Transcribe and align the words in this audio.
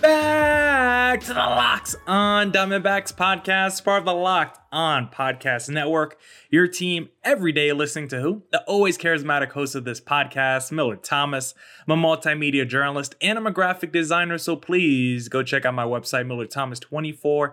back 0.00 1.20
to 1.20 1.28
the 1.28 1.34
Locks 1.34 1.96
on 2.06 2.52
Diamondbacks 2.52 3.12
podcast, 3.12 3.84
part 3.84 4.00
of 4.00 4.04
the 4.04 4.14
Locked 4.14 4.58
on 4.70 5.08
Podcast 5.08 5.68
Network. 5.68 6.18
Your 6.50 6.68
team 6.68 7.08
every 7.24 7.52
day 7.52 7.72
listening 7.72 8.08
to 8.08 8.20
who? 8.20 8.42
The 8.52 8.62
always 8.64 8.98
charismatic 8.98 9.52
host 9.52 9.74
of 9.74 9.84
this 9.84 10.00
podcast, 10.00 10.70
Miller 10.70 10.96
Thomas. 10.96 11.54
I'm 11.86 12.04
a 12.04 12.06
multimedia 12.06 12.68
journalist 12.68 13.16
and 13.20 13.38
I'm 13.38 13.46
a 13.46 13.50
graphic 13.50 13.92
designer, 13.92 14.38
so 14.38 14.56
please 14.56 15.28
go 15.28 15.42
check 15.42 15.64
out 15.64 15.74
my 15.74 15.84
website, 15.84 16.26
MillerThomas24 16.26 17.52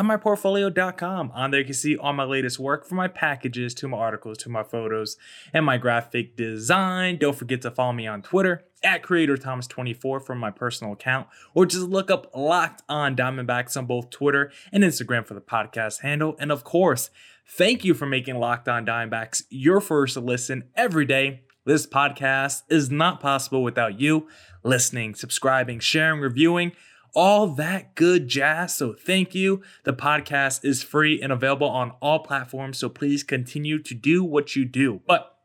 myportfolio.com. 0.00 1.32
On 1.34 1.50
there, 1.50 1.60
you 1.60 1.66
can 1.66 1.74
see 1.74 1.96
all 1.96 2.12
my 2.12 2.24
latest 2.24 2.58
work 2.58 2.86
from 2.86 2.96
my 2.96 3.08
packages 3.08 3.74
to 3.74 3.88
my 3.88 3.98
articles 3.98 4.38
to 4.38 4.48
my 4.48 4.62
photos 4.62 5.16
and 5.52 5.66
my 5.66 5.76
graphic 5.76 6.36
design. 6.36 7.18
Don't 7.18 7.36
forget 7.36 7.60
to 7.62 7.70
follow 7.70 7.92
me 7.92 8.06
on 8.06 8.22
Twitter 8.22 8.64
at 8.82 9.02
Creator 9.02 9.36
Thomas24 9.36 10.24
from 10.24 10.38
my 10.38 10.50
personal 10.50 10.92
account, 10.92 11.28
or 11.54 11.66
just 11.66 11.88
look 11.88 12.10
up 12.10 12.30
Locked 12.34 12.82
on 12.88 13.14
Diamondbacks 13.14 13.76
on 13.76 13.86
both 13.86 14.10
Twitter 14.10 14.50
and 14.72 14.82
Instagram 14.82 15.26
for 15.26 15.34
the 15.34 15.40
podcast 15.40 16.00
handle. 16.00 16.36
And 16.38 16.50
of 16.50 16.64
course, 16.64 17.10
thank 17.48 17.84
you 17.84 17.94
for 17.94 18.06
making 18.06 18.38
Locked 18.38 18.68
on 18.68 18.86
Diamondbacks 18.86 19.44
your 19.50 19.80
first 19.80 20.16
listen 20.16 20.64
every 20.74 21.04
day. 21.04 21.42
This 21.64 21.86
podcast 21.86 22.62
is 22.68 22.90
not 22.90 23.20
possible 23.20 23.62
without 23.62 24.00
you 24.00 24.26
listening, 24.64 25.14
subscribing, 25.14 25.78
sharing, 25.78 26.20
reviewing 26.20 26.72
all 27.14 27.46
that 27.48 27.94
good 27.94 28.28
jazz. 28.28 28.74
So 28.74 28.92
thank 28.92 29.34
you. 29.34 29.62
The 29.84 29.92
podcast 29.92 30.64
is 30.64 30.82
free 30.82 31.20
and 31.20 31.32
available 31.32 31.68
on 31.68 31.92
all 32.00 32.20
platforms. 32.20 32.78
So 32.78 32.88
please 32.88 33.22
continue 33.22 33.78
to 33.82 33.94
do 33.94 34.24
what 34.24 34.56
you 34.56 34.64
do. 34.64 35.00
But 35.06 35.36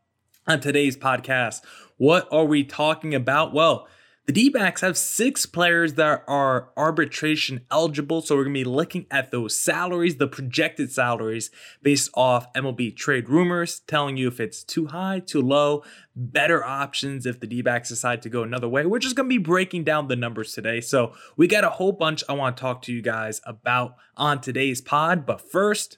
on 0.46 0.60
today's 0.60 0.96
podcast, 0.96 1.60
what 1.98 2.26
are 2.32 2.44
we 2.44 2.64
talking 2.64 3.14
about? 3.14 3.52
Well, 3.52 3.86
the 4.28 4.34
D 4.34 4.50
backs 4.50 4.82
have 4.82 4.98
six 4.98 5.46
players 5.46 5.94
that 5.94 6.22
are 6.28 6.68
arbitration 6.76 7.62
eligible. 7.70 8.20
So 8.20 8.36
we're 8.36 8.44
going 8.44 8.56
to 8.56 8.60
be 8.60 8.64
looking 8.64 9.06
at 9.10 9.30
those 9.30 9.58
salaries, 9.58 10.16
the 10.16 10.28
projected 10.28 10.92
salaries 10.92 11.50
based 11.80 12.10
off 12.12 12.52
MLB 12.52 12.94
trade 12.94 13.30
rumors, 13.30 13.80
telling 13.86 14.18
you 14.18 14.28
if 14.28 14.38
it's 14.38 14.62
too 14.62 14.88
high, 14.88 15.20
too 15.20 15.40
low, 15.40 15.82
better 16.14 16.62
options 16.62 17.24
if 17.24 17.40
the 17.40 17.46
D 17.46 17.62
backs 17.62 17.88
decide 17.88 18.20
to 18.20 18.28
go 18.28 18.42
another 18.42 18.68
way. 18.68 18.84
We're 18.84 18.98
just 18.98 19.16
going 19.16 19.30
to 19.30 19.34
be 19.34 19.42
breaking 19.42 19.84
down 19.84 20.08
the 20.08 20.16
numbers 20.16 20.52
today. 20.52 20.82
So 20.82 21.14
we 21.38 21.46
got 21.46 21.64
a 21.64 21.70
whole 21.70 21.92
bunch 21.92 22.22
I 22.28 22.34
want 22.34 22.54
to 22.54 22.60
talk 22.60 22.82
to 22.82 22.92
you 22.92 23.00
guys 23.00 23.40
about 23.46 23.94
on 24.14 24.42
today's 24.42 24.82
pod. 24.82 25.24
But 25.24 25.40
first, 25.40 25.96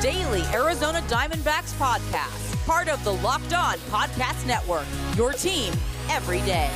daily 0.00 0.42
Arizona 0.54 1.00
Diamondbacks 1.08 1.74
podcast, 1.74 2.66
part 2.66 2.88
of 2.88 3.04
the 3.04 3.12
Locked 3.12 3.52
On 3.52 3.74
Podcast 3.90 4.46
Network, 4.46 4.86
your 5.14 5.32
team 5.34 5.74
every 6.08 6.40
day. 6.40 6.70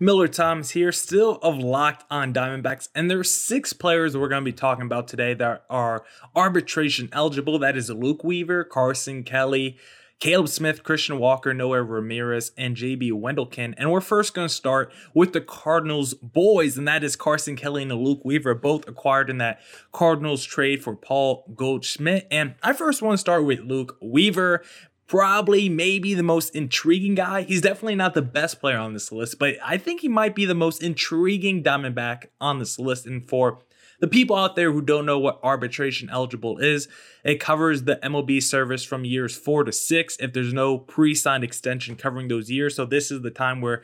Miller 0.00 0.28
Thomas 0.28 0.70
here, 0.70 0.92
still 0.92 1.38
of 1.42 1.56
Locked 1.56 2.04
on 2.10 2.34
Diamondbacks, 2.34 2.88
and 2.94 3.10
there 3.10 3.18
are 3.18 3.24
six 3.24 3.72
players 3.72 4.16
we're 4.16 4.28
going 4.28 4.42
to 4.42 4.44
be 4.44 4.52
talking 4.52 4.84
about 4.84 5.08
today 5.08 5.32
that 5.34 5.64
are 5.70 6.04
arbitration 6.36 7.08
eligible. 7.12 7.58
That 7.58 7.76
is 7.76 7.88
Luke 7.90 8.22
Weaver, 8.22 8.64
Carson 8.64 9.24
Kelly, 9.24 9.78
Caleb 10.20 10.48
Smith, 10.48 10.82
Christian 10.82 11.18
Walker, 11.20 11.54
Noah 11.54 11.82
Ramirez, 11.82 12.50
and 12.56 12.76
JB 12.76 13.12
Wendelken. 13.12 13.74
And 13.76 13.92
we're 13.92 14.00
first 14.00 14.34
going 14.34 14.48
to 14.48 14.54
start 14.54 14.92
with 15.14 15.32
the 15.32 15.40
Cardinals 15.40 16.14
boys, 16.14 16.76
and 16.76 16.88
that 16.88 17.04
is 17.04 17.14
Carson 17.14 17.54
Kelly 17.54 17.84
and 17.84 17.92
Luke 17.92 18.24
Weaver, 18.24 18.54
both 18.54 18.88
acquired 18.88 19.30
in 19.30 19.38
that 19.38 19.60
Cardinals 19.92 20.44
trade 20.44 20.82
for 20.82 20.96
Paul 20.96 21.44
Goldschmidt. 21.54 22.26
And 22.32 22.56
I 22.64 22.72
first 22.72 23.00
want 23.00 23.14
to 23.14 23.18
start 23.18 23.44
with 23.44 23.60
Luke 23.60 23.96
Weaver 24.00 24.64
probably 25.06 25.68
maybe 25.68 26.14
the 26.14 26.22
most 26.22 26.54
intriguing 26.54 27.14
guy. 27.14 27.42
He's 27.42 27.62
definitely 27.62 27.94
not 27.94 28.14
the 28.14 28.22
best 28.22 28.60
player 28.60 28.78
on 28.78 28.92
this 28.92 29.10
list, 29.10 29.38
but 29.38 29.54
I 29.64 29.78
think 29.78 30.02
he 30.02 30.08
might 30.08 30.34
be 30.34 30.44
the 30.44 30.54
most 30.54 30.82
intriguing 30.82 31.62
Diamondback 31.62 32.26
on 32.40 32.58
this 32.58 32.78
list. 32.78 33.06
And 33.06 33.26
for 33.26 33.60
the 34.00 34.08
people 34.08 34.36
out 34.36 34.54
there 34.54 34.72
who 34.72 34.80
don't 34.80 35.06
know 35.06 35.18
what 35.18 35.40
arbitration 35.42 36.08
eligible 36.10 36.58
is, 36.58 36.88
it 37.24 37.40
covers 37.40 37.82
the 37.82 37.96
MLB 37.96 38.42
service 38.42 38.84
from 38.84 39.04
years 39.04 39.36
four 39.36 39.64
to 39.64 39.72
six 39.72 40.16
if 40.20 40.32
there's 40.32 40.52
no 40.52 40.78
pre 40.78 41.14
signed 41.14 41.44
extension 41.44 41.96
covering 41.96 42.28
those 42.28 42.50
years. 42.50 42.76
So 42.76 42.84
this 42.84 43.10
is 43.10 43.22
the 43.22 43.30
time 43.30 43.60
where 43.60 43.82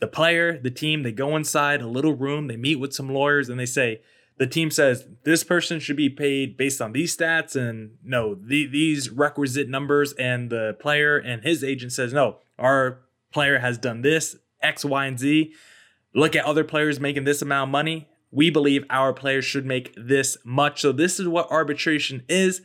the 0.00 0.08
player, 0.08 0.58
the 0.58 0.70
team, 0.70 1.04
they 1.04 1.12
go 1.12 1.36
inside 1.36 1.80
a 1.80 1.86
little 1.86 2.14
room, 2.14 2.48
they 2.48 2.56
meet 2.56 2.76
with 2.76 2.92
some 2.92 3.08
lawyers, 3.08 3.48
and 3.48 3.60
they 3.60 3.66
say, 3.66 4.00
the 4.38 4.46
team 4.48 4.72
says 4.72 5.06
this 5.22 5.44
person 5.44 5.78
should 5.78 5.96
be 5.96 6.08
paid 6.08 6.56
based 6.56 6.80
on 6.80 6.92
these 6.92 7.16
stats 7.16 7.54
and 7.54 7.92
no 8.02 8.34
the, 8.34 8.66
these 8.66 9.10
requisite 9.10 9.68
numbers 9.68 10.12
and 10.14 10.50
the 10.50 10.76
player 10.80 11.16
and 11.16 11.42
his 11.42 11.62
agent 11.62 11.92
says 11.92 12.12
no 12.12 12.38
our 12.58 13.00
player 13.32 13.58
has 13.60 13.78
done 13.78 14.02
this 14.02 14.36
x 14.60 14.84
y 14.84 15.06
and 15.06 15.18
z 15.20 15.52
look 16.14 16.34
at 16.34 16.44
other 16.44 16.64
players 16.64 16.98
making 16.98 17.24
this 17.24 17.42
amount 17.42 17.68
of 17.68 17.72
money 17.72 18.08
we 18.32 18.50
believe 18.50 18.84
our 18.90 19.12
players 19.12 19.44
should 19.44 19.66
make 19.66 19.94
this 19.96 20.36
much. 20.44 20.80
So 20.80 20.90
this 20.90 21.20
is 21.20 21.28
what 21.28 21.50
arbitration 21.50 22.24
is. 22.28 22.62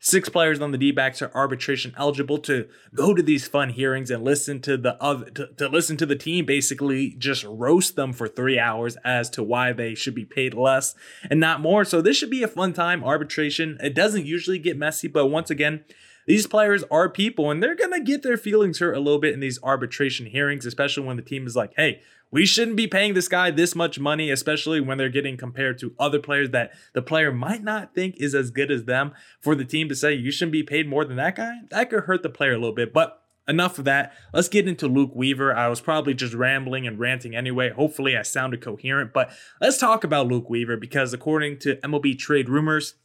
Six 0.00 0.28
players 0.28 0.60
on 0.60 0.70
the 0.70 0.78
D-backs 0.78 1.20
are 1.22 1.32
arbitration 1.34 1.92
eligible 1.98 2.38
to 2.38 2.68
go 2.94 3.14
to 3.14 3.22
these 3.22 3.48
fun 3.48 3.70
hearings 3.70 4.12
and 4.12 4.22
listen 4.22 4.60
to 4.60 4.76
the 4.76 4.94
other 5.02 5.28
to, 5.30 5.48
to 5.54 5.68
listen 5.68 5.96
to 5.96 6.06
the 6.06 6.14
team 6.14 6.46
basically 6.46 7.16
just 7.18 7.42
roast 7.42 7.96
them 7.96 8.12
for 8.12 8.28
three 8.28 8.60
hours 8.60 8.96
as 9.04 9.28
to 9.30 9.42
why 9.42 9.72
they 9.72 9.96
should 9.96 10.14
be 10.14 10.24
paid 10.24 10.54
less 10.54 10.94
and 11.28 11.40
not 11.40 11.60
more. 11.60 11.84
So 11.84 12.00
this 12.00 12.16
should 12.16 12.30
be 12.30 12.44
a 12.44 12.48
fun 12.48 12.72
time. 12.72 13.02
Arbitration. 13.02 13.76
It 13.82 13.96
doesn't 13.96 14.24
usually 14.24 14.60
get 14.60 14.78
messy, 14.78 15.08
but 15.08 15.26
once 15.26 15.50
again, 15.50 15.84
these 16.28 16.46
players 16.46 16.84
are 16.90 17.08
people 17.08 17.50
and 17.50 17.62
they're 17.62 17.74
going 17.74 17.90
to 17.90 18.00
get 18.00 18.22
their 18.22 18.36
feelings 18.36 18.80
hurt 18.80 18.92
a 18.92 19.00
little 19.00 19.18
bit 19.18 19.32
in 19.32 19.40
these 19.40 19.58
arbitration 19.62 20.26
hearings, 20.26 20.66
especially 20.66 21.06
when 21.06 21.16
the 21.16 21.22
team 21.22 21.46
is 21.46 21.56
like, 21.56 21.72
hey, 21.76 22.02
we 22.30 22.44
shouldn't 22.44 22.76
be 22.76 22.86
paying 22.86 23.14
this 23.14 23.28
guy 23.28 23.50
this 23.50 23.74
much 23.74 23.98
money, 23.98 24.30
especially 24.30 24.78
when 24.78 24.98
they're 24.98 25.08
getting 25.08 25.38
compared 25.38 25.78
to 25.78 25.94
other 25.98 26.18
players 26.18 26.50
that 26.50 26.72
the 26.92 27.00
player 27.00 27.32
might 27.32 27.64
not 27.64 27.94
think 27.94 28.14
is 28.18 28.34
as 28.34 28.50
good 28.50 28.70
as 28.70 28.84
them. 28.84 29.14
For 29.40 29.54
the 29.54 29.64
team 29.64 29.88
to 29.88 29.94
say 29.94 30.12
you 30.12 30.30
shouldn't 30.30 30.52
be 30.52 30.62
paid 30.62 30.86
more 30.86 31.06
than 31.06 31.16
that 31.16 31.36
guy, 31.36 31.60
that 31.70 31.88
could 31.88 32.04
hurt 32.04 32.22
the 32.22 32.28
player 32.28 32.52
a 32.52 32.58
little 32.58 32.74
bit. 32.74 32.92
But 32.92 33.22
enough 33.48 33.78
of 33.78 33.86
that. 33.86 34.12
Let's 34.34 34.50
get 34.50 34.68
into 34.68 34.86
Luke 34.86 35.12
Weaver. 35.14 35.56
I 35.56 35.68
was 35.68 35.80
probably 35.80 36.12
just 36.12 36.34
rambling 36.34 36.86
and 36.86 36.98
ranting 36.98 37.34
anyway. 37.34 37.70
Hopefully, 37.70 38.14
I 38.14 38.20
sounded 38.20 38.60
coherent, 38.60 39.14
but 39.14 39.30
let's 39.62 39.78
talk 39.78 40.04
about 40.04 40.28
Luke 40.28 40.50
Weaver 40.50 40.76
because 40.76 41.14
according 41.14 41.60
to 41.60 41.76
MLB 41.76 42.18
trade 42.18 42.50
rumors, 42.50 42.96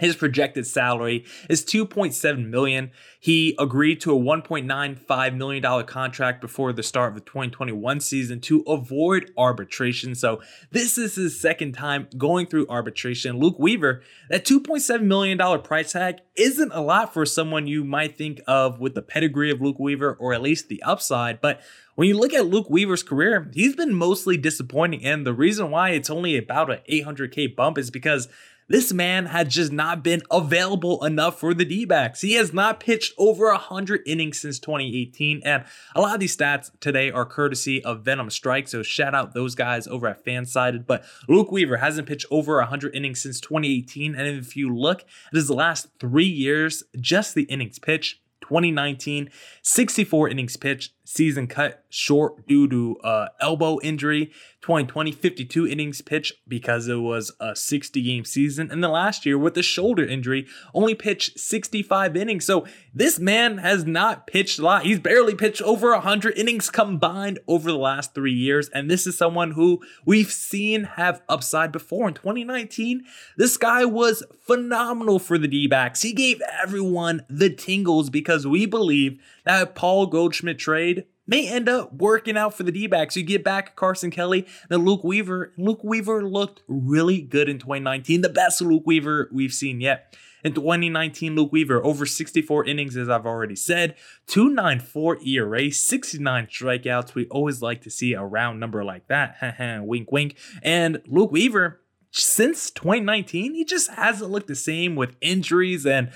his 0.00 0.16
projected 0.16 0.66
salary 0.66 1.24
is 1.48 1.64
2.7 1.64 2.48
million. 2.48 2.90
He 3.20 3.54
agreed 3.60 4.00
to 4.00 4.12
a 4.12 4.20
1.95 4.20 5.36
million 5.36 5.62
dollar 5.62 5.84
contract 5.84 6.40
before 6.40 6.72
the 6.72 6.82
start 6.82 7.10
of 7.10 7.14
the 7.14 7.20
2021 7.20 8.00
season 8.00 8.40
to 8.40 8.60
avoid 8.62 9.30
arbitration. 9.38 10.16
So, 10.16 10.42
this 10.72 10.98
is 10.98 11.14
his 11.14 11.40
second 11.40 11.72
time 11.72 12.08
going 12.18 12.46
through 12.46 12.66
arbitration. 12.68 13.38
Luke 13.38 13.58
Weaver, 13.58 14.02
that 14.30 14.44
2.7 14.44 15.02
million 15.02 15.38
dollar 15.38 15.58
price 15.58 15.92
tag 15.92 16.16
isn't 16.36 16.72
a 16.72 16.80
lot 16.80 17.14
for 17.14 17.24
someone 17.24 17.68
you 17.68 17.84
might 17.84 18.18
think 18.18 18.40
of 18.48 18.80
with 18.80 18.94
the 18.94 19.02
pedigree 19.02 19.52
of 19.52 19.60
Luke 19.60 19.78
Weaver 19.78 20.16
or 20.18 20.34
at 20.34 20.42
least 20.42 20.68
the 20.68 20.82
upside, 20.82 21.40
but 21.40 21.60
when 21.94 22.08
you 22.08 22.18
look 22.18 22.34
at 22.34 22.46
Luke 22.46 22.68
Weaver's 22.68 23.04
career, 23.04 23.48
he's 23.54 23.76
been 23.76 23.94
mostly 23.94 24.36
disappointing 24.36 25.04
and 25.04 25.24
the 25.24 25.32
reason 25.32 25.70
why 25.70 25.90
it's 25.90 26.10
only 26.10 26.36
about 26.36 26.70
an 26.70 26.80
800k 26.90 27.54
bump 27.54 27.78
is 27.78 27.90
because 27.90 28.28
this 28.68 28.92
man 28.92 29.26
had 29.26 29.50
just 29.50 29.72
not 29.72 30.02
been 30.02 30.22
available 30.30 31.04
enough 31.04 31.38
for 31.38 31.54
the 31.54 31.64
D 31.64 31.84
backs. 31.84 32.20
He 32.20 32.34
has 32.34 32.52
not 32.52 32.80
pitched 32.80 33.12
over 33.18 33.46
100 33.46 34.02
innings 34.06 34.40
since 34.40 34.58
2018. 34.58 35.42
And 35.44 35.64
a 35.94 36.00
lot 36.00 36.14
of 36.14 36.20
these 36.20 36.36
stats 36.36 36.70
today 36.80 37.10
are 37.10 37.26
courtesy 37.26 37.84
of 37.84 38.02
Venom 38.02 38.30
Strike. 38.30 38.68
So 38.68 38.82
shout 38.82 39.14
out 39.14 39.34
those 39.34 39.54
guys 39.54 39.86
over 39.86 40.06
at 40.06 40.24
Fansided. 40.24 40.86
But 40.86 41.04
Luke 41.28 41.52
Weaver 41.52 41.78
hasn't 41.78 42.08
pitched 42.08 42.26
over 42.30 42.56
100 42.56 42.94
innings 42.94 43.20
since 43.20 43.40
2018. 43.40 44.14
And 44.14 44.26
if 44.26 44.56
you 44.56 44.74
look 44.74 45.02
at 45.02 45.34
his 45.34 45.50
last 45.50 45.88
three 45.98 46.24
years, 46.24 46.82
just 46.98 47.34
the 47.34 47.44
innings 47.44 47.78
pitched, 47.78 48.20
2019, 48.40 49.30
64 49.62 50.28
innings 50.28 50.56
pitched, 50.56 50.92
season 51.04 51.46
cut 51.46 51.83
short 51.94 52.46
due 52.46 52.68
to 52.68 52.96
uh, 53.04 53.28
elbow 53.40 53.78
injury. 53.82 54.32
2020, 54.62 55.12
52 55.12 55.66
innings 55.66 56.00
pitched 56.00 56.32
because 56.48 56.88
it 56.88 56.96
was 56.96 57.32
a 57.38 57.54
60 57.54 58.00
game 58.02 58.24
season. 58.24 58.70
And 58.70 58.82
the 58.82 58.88
last 58.88 59.26
year, 59.26 59.36
with 59.36 59.58
a 59.58 59.62
shoulder 59.62 60.06
injury, 60.06 60.46
only 60.72 60.94
pitched 60.94 61.38
65 61.38 62.16
innings. 62.16 62.46
So 62.46 62.66
this 62.94 63.18
man 63.18 63.58
has 63.58 63.84
not 63.84 64.26
pitched 64.26 64.58
a 64.58 64.62
lot. 64.62 64.84
He's 64.84 64.98
barely 64.98 65.34
pitched 65.34 65.60
over 65.60 65.90
100 65.90 66.38
innings 66.38 66.70
combined 66.70 67.40
over 67.46 67.70
the 67.70 67.78
last 67.78 68.14
three 68.14 68.32
years. 68.32 68.70
And 68.70 68.90
this 68.90 69.06
is 69.06 69.18
someone 69.18 69.50
who 69.50 69.82
we've 70.06 70.32
seen 70.32 70.84
have 70.84 71.20
upside 71.28 71.70
before. 71.70 72.08
In 72.08 72.14
2019, 72.14 73.04
this 73.36 73.58
guy 73.58 73.84
was 73.84 74.24
phenomenal 74.40 75.18
for 75.18 75.36
the 75.36 75.48
D 75.48 75.66
backs. 75.66 76.00
He 76.00 76.14
gave 76.14 76.40
everyone 76.62 77.26
the 77.28 77.50
tingles 77.50 78.08
because 78.08 78.46
we 78.46 78.64
believe 78.64 79.20
that 79.44 79.74
Paul 79.74 80.06
Goldschmidt 80.06 80.58
trade 80.58 81.04
may 81.26 81.48
end 81.48 81.68
up 81.68 81.92
working 81.92 82.36
out 82.36 82.54
for 82.54 82.62
the 82.62 82.72
D 82.72 82.86
backs. 82.86 83.16
You 83.16 83.22
get 83.22 83.44
back 83.44 83.76
Carson 83.76 84.10
Kelly 84.10 84.46
and 84.70 84.84
Luke 84.84 85.04
Weaver. 85.04 85.52
Luke 85.56 85.82
Weaver 85.82 86.24
looked 86.24 86.62
really 86.68 87.20
good 87.20 87.48
in 87.48 87.58
2019, 87.58 88.20
the 88.20 88.28
best 88.28 88.60
Luke 88.60 88.84
Weaver 88.86 89.28
we've 89.32 89.52
seen 89.52 89.80
yet. 89.80 90.14
In 90.44 90.52
2019, 90.52 91.34
Luke 91.34 91.52
Weaver, 91.52 91.82
over 91.82 92.04
64 92.04 92.66
innings, 92.66 92.98
as 92.98 93.08
I've 93.08 93.24
already 93.24 93.56
said, 93.56 93.96
294 94.26 95.20
ERA, 95.26 95.70
69 95.70 96.46
strikeouts. 96.48 97.14
We 97.14 97.26
always 97.28 97.62
like 97.62 97.80
to 97.80 97.90
see 97.90 98.12
a 98.12 98.22
round 98.22 98.60
number 98.60 98.84
like 98.84 99.06
that. 99.06 99.36
wink, 99.86 100.12
wink. 100.12 100.36
And 100.62 101.00
Luke 101.06 101.32
Weaver, 101.32 101.80
since 102.10 102.70
2019, 102.70 103.54
he 103.54 103.64
just 103.64 103.90
hasn't 103.92 104.30
looked 104.30 104.48
the 104.48 104.54
same 104.54 104.96
with 104.96 105.16
injuries 105.22 105.86
and 105.86 106.10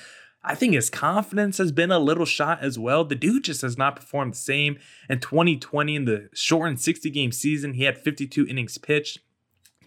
I 0.49 0.55
think 0.55 0.73
his 0.73 0.89
confidence 0.89 1.59
has 1.59 1.73
been 1.73 1.93
a 1.93 1.99
little 1.99 2.25
shot 2.25 2.63
as 2.63 2.79
well. 2.79 3.05
The 3.05 3.15
dude 3.15 3.45
just 3.45 3.61
has 3.61 3.77
not 3.77 3.97
performed 3.97 4.33
the 4.33 4.39
same. 4.39 4.79
In 5.11 5.21
2020, 5.21 5.95
in 5.95 6.05
the 6.07 6.31
shortened 6.33 6.81
60 6.81 7.11
game 7.11 7.33
season, 7.33 7.75
he 7.75 7.85
had 7.85 7.99
52 7.99 8.47
innings 8.47 8.79
pitched. 8.79 9.19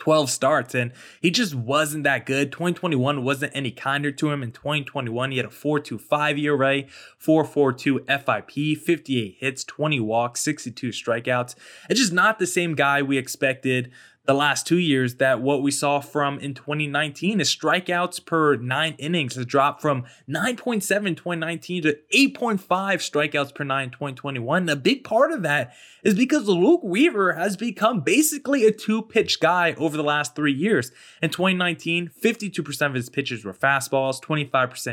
12 0.02 0.32
starts 0.32 0.74
and 0.74 0.92
he 1.22 1.30
just 1.30 1.54
wasn't 1.54 2.04
that 2.04 2.26
good. 2.26 2.52
2021 2.52 3.24
wasn't 3.24 3.52
any 3.56 3.70
kinder 3.70 4.12
to 4.12 4.32
him. 4.32 4.42
In 4.42 4.52
2021, 4.52 5.32
he 5.32 5.38
had 5.38 5.46
a 5.46 5.50
4.25 5.50 6.40
ERA, 6.40 6.84
4.42 7.24 8.08
FIP, 8.08 8.82
58 8.82 9.36
hits, 9.40 9.64
20 9.64 10.00
walks, 10.00 10.42
62 10.42 10.90
strikeouts. 10.90 11.56
It's 11.88 12.00
just 12.00 12.14
not 12.14 12.40
the 12.40 12.48
same 12.48 12.74
guy 12.74 13.04
we 13.04 13.20
expected 13.20 13.92
the 14.26 14.34
last 14.36 14.68
two 14.68 14.78
years 14.78 15.16
that 15.16 15.42
what 15.42 15.64
we 15.64 15.72
saw 15.72 16.00
from 16.00 16.38
in 16.40 16.54
2019 16.54 17.42
is 17.42 17.54
strikeouts 17.54 18.24
per 18.24 18.56
nine 18.56 18.94
innings 19.00 19.36
has 19.36 19.48
dropped 19.48 19.82
from 19.82 20.04
9.7 20.30 21.08
in 21.08 21.16
2019 21.16 21.84
to 21.84 21.98
8.5 22.14 22.60
strikeouts 22.68 23.56
per 23.56 23.64
nine 23.64 23.86
in 23.86 23.90
2021. 23.90 24.70
a 24.70 24.76
big 24.76 25.04
part 25.04 25.32
of 25.32 25.42
that 25.42 25.74
is 26.04 26.14
because 26.14 26.48
Luke 26.48 26.82
Weaver 26.84 27.34
has 27.34 27.58
become 27.58 28.02
basically 28.02 28.66
a 28.66 28.72
two 28.72 29.02
pitch 29.02 29.40
guy 29.40 29.74
over 29.74 29.98
the 29.98 30.04
last 30.04 30.36
three 30.36 30.54
years. 30.54 30.92
In 31.22 31.32
2019, 31.32 32.12
52% 32.22 32.86
of 32.86 32.94
his 32.94 33.10
pitches 33.10 33.44
were 33.44 33.54
fastballs, 33.54 34.22
25% 34.22 34.50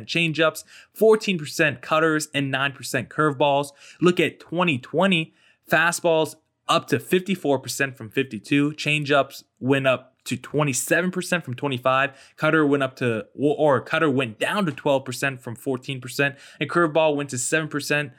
changeups, 0.07 0.65
14% 0.99 1.83
cutters, 1.83 2.29
and 2.33 2.53
9% 2.53 3.09
curveballs. 3.09 3.73
Look 4.01 4.21
at 4.21 4.41
2020 4.41 5.35
fastballs 5.71 6.37
up 6.69 6.87
to 6.89 6.99
54% 6.99 7.97
from 7.97 8.11
52. 8.11 8.73
Changeups 8.73 9.45
went 9.59 9.87
up 9.87 10.15
to 10.25 10.37
27% 10.37 11.43
from 11.43 11.55
25. 11.55 12.35
Cutter 12.37 12.67
went 12.67 12.83
up 12.83 12.97
to, 12.97 13.27
or 13.35 13.81
cutter 13.81 14.11
went 14.11 14.39
down 14.39 14.67
to 14.67 14.73
12% 14.73 15.41
from 15.41 15.57
14%. 15.57 16.37
And 16.61 16.71
curveball 16.71 17.17
went 17.17 17.31
to 17.31 17.37
7%, 17.37 18.13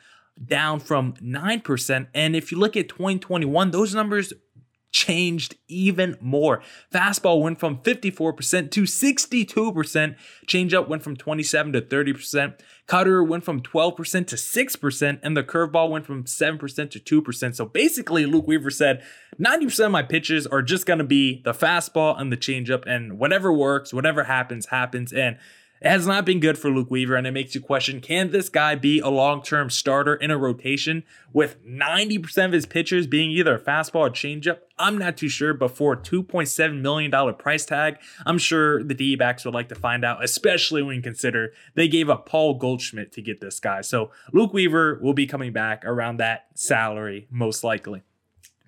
down 0.43 0.79
from 0.79 1.13
9%. 1.13 2.07
And 2.13 2.35
if 2.35 2.51
you 2.51 2.57
look 2.57 2.75
at 2.75 2.89
2021, 2.89 3.71
those 3.71 3.93
numbers 3.93 4.33
changed 4.91 5.55
even 5.67 6.17
more. 6.19 6.61
Fastball 6.93 7.41
went 7.41 7.59
from 7.59 7.77
54% 7.77 8.71
to 8.71 8.83
62%. 8.83 10.15
Changeup 10.47 10.87
went 10.87 11.03
from 11.03 11.15
27 11.15 11.73
to 11.73 11.81
30%. 11.81 12.59
Cutter 12.87 13.23
went 13.23 13.43
from 13.43 13.61
12% 13.61 14.27
to 14.27 14.35
6%. 14.35 15.19
And 15.21 15.37
the 15.37 15.43
curveball 15.43 15.89
went 15.89 16.05
from 16.05 16.23
7% 16.23 16.91
to 16.91 17.21
2%. 17.21 17.55
So 17.55 17.65
basically, 17.65 18.25
Luke 18.25 18.47
Weaver 18.47 18.71
said 18.71 19.03
90% 19.39 19.85
of 19.85 19.91
my 19.91 20.03
pitches 20.03 20.47
are 20.47 20.61
just 20.61 20.85
going 20.85 20.99
to 20.99 21.05
be 21.05 21.41
the 21.43 21.53
fastball 21.53 22.19
and 22.19 22.31
the 22.31 22.37
changeup. 22.37 22.83
And 22.87 23.19
whatever 23.19 23.53
works, 23.53 23.93
whatever 23.93 24.23
happens, 24.23 24.67
happens. 24.67 25.13
And 25.13 25.37
it 25.81 25.89
has 25.89 26.05
not 26.05 26.25
been 26.25 26.39
good 26.39 26.57
for 26.57 26.69
Luke 26.69 26.91
Weaver, 26.91 27.15
and 27.15 27.25
it 27.25 27.31
makes 27.31 27.55
you 27.55 27.61
question 27.61 28.01
can 28.01 28.31
this 28.31 28.49
guy 28.49 28.75
be 28.75 28.99
a 28.99 29.09
long 29.09 29.41
term 29.41 29.69
starter 29.69 30.15
in 30.15 30.31
a 30.31 30.37
rotation 30.37 31.03
with 31.31 31.63
90% 31.65 32.45
of 32.45 32.51
his 32.51 32.65
pitchers 32.65 33.07
being 33.07 33.31
either 33.31 33.55
a 33.55 33.59
fastball 33.59 34.01
or 34.01 34.09
changeup? 34.09 34.59
I'm 34.77 34.97
not 34.97 35.17
too 35.17 35.29
sure, 35.29 35.53
but 35.53 35.75
for 35.75 35.93
a 35.93 35.97
$2.7 35.97 36.81
million 36.81 37.35
price 37.35 37.65
tag, 37.65 37.97
I'm 38.25 38.37
sure 38.37 38.83
the 38.83 38.93
D 38.93 39.15
backs 39.15 39.45
would 39.45 39.53
like 39.53 39.69
to 39.69 39.75
find 39.75 40.05
out, 40.05 40.23
especially 40.23 40.81
when 40.81 40.97
you 40.97 41.01
consider 41.01 41.53
they 41.75 41.87
gave 41.87 42.09
up 42.09 42.25
Paul 42.25 42.55
Goldschmidt 42.55 43.11
to 43.13 43.21
get 43.21 43.41
this 43.41 43.59
guy. 43.59 43.81
So 43.81 44.11
Luke 44.31 44.53
Weaver 44.53 44.99
will 45.01 45.13
be 45.13 45.27
coming 45.27 45.53
back 45.53 45.85
around 45.85 46.17
that 46.17 46.47
salary, 46.55 47.27
most 47.29 47.63
likely. 47.63 48.03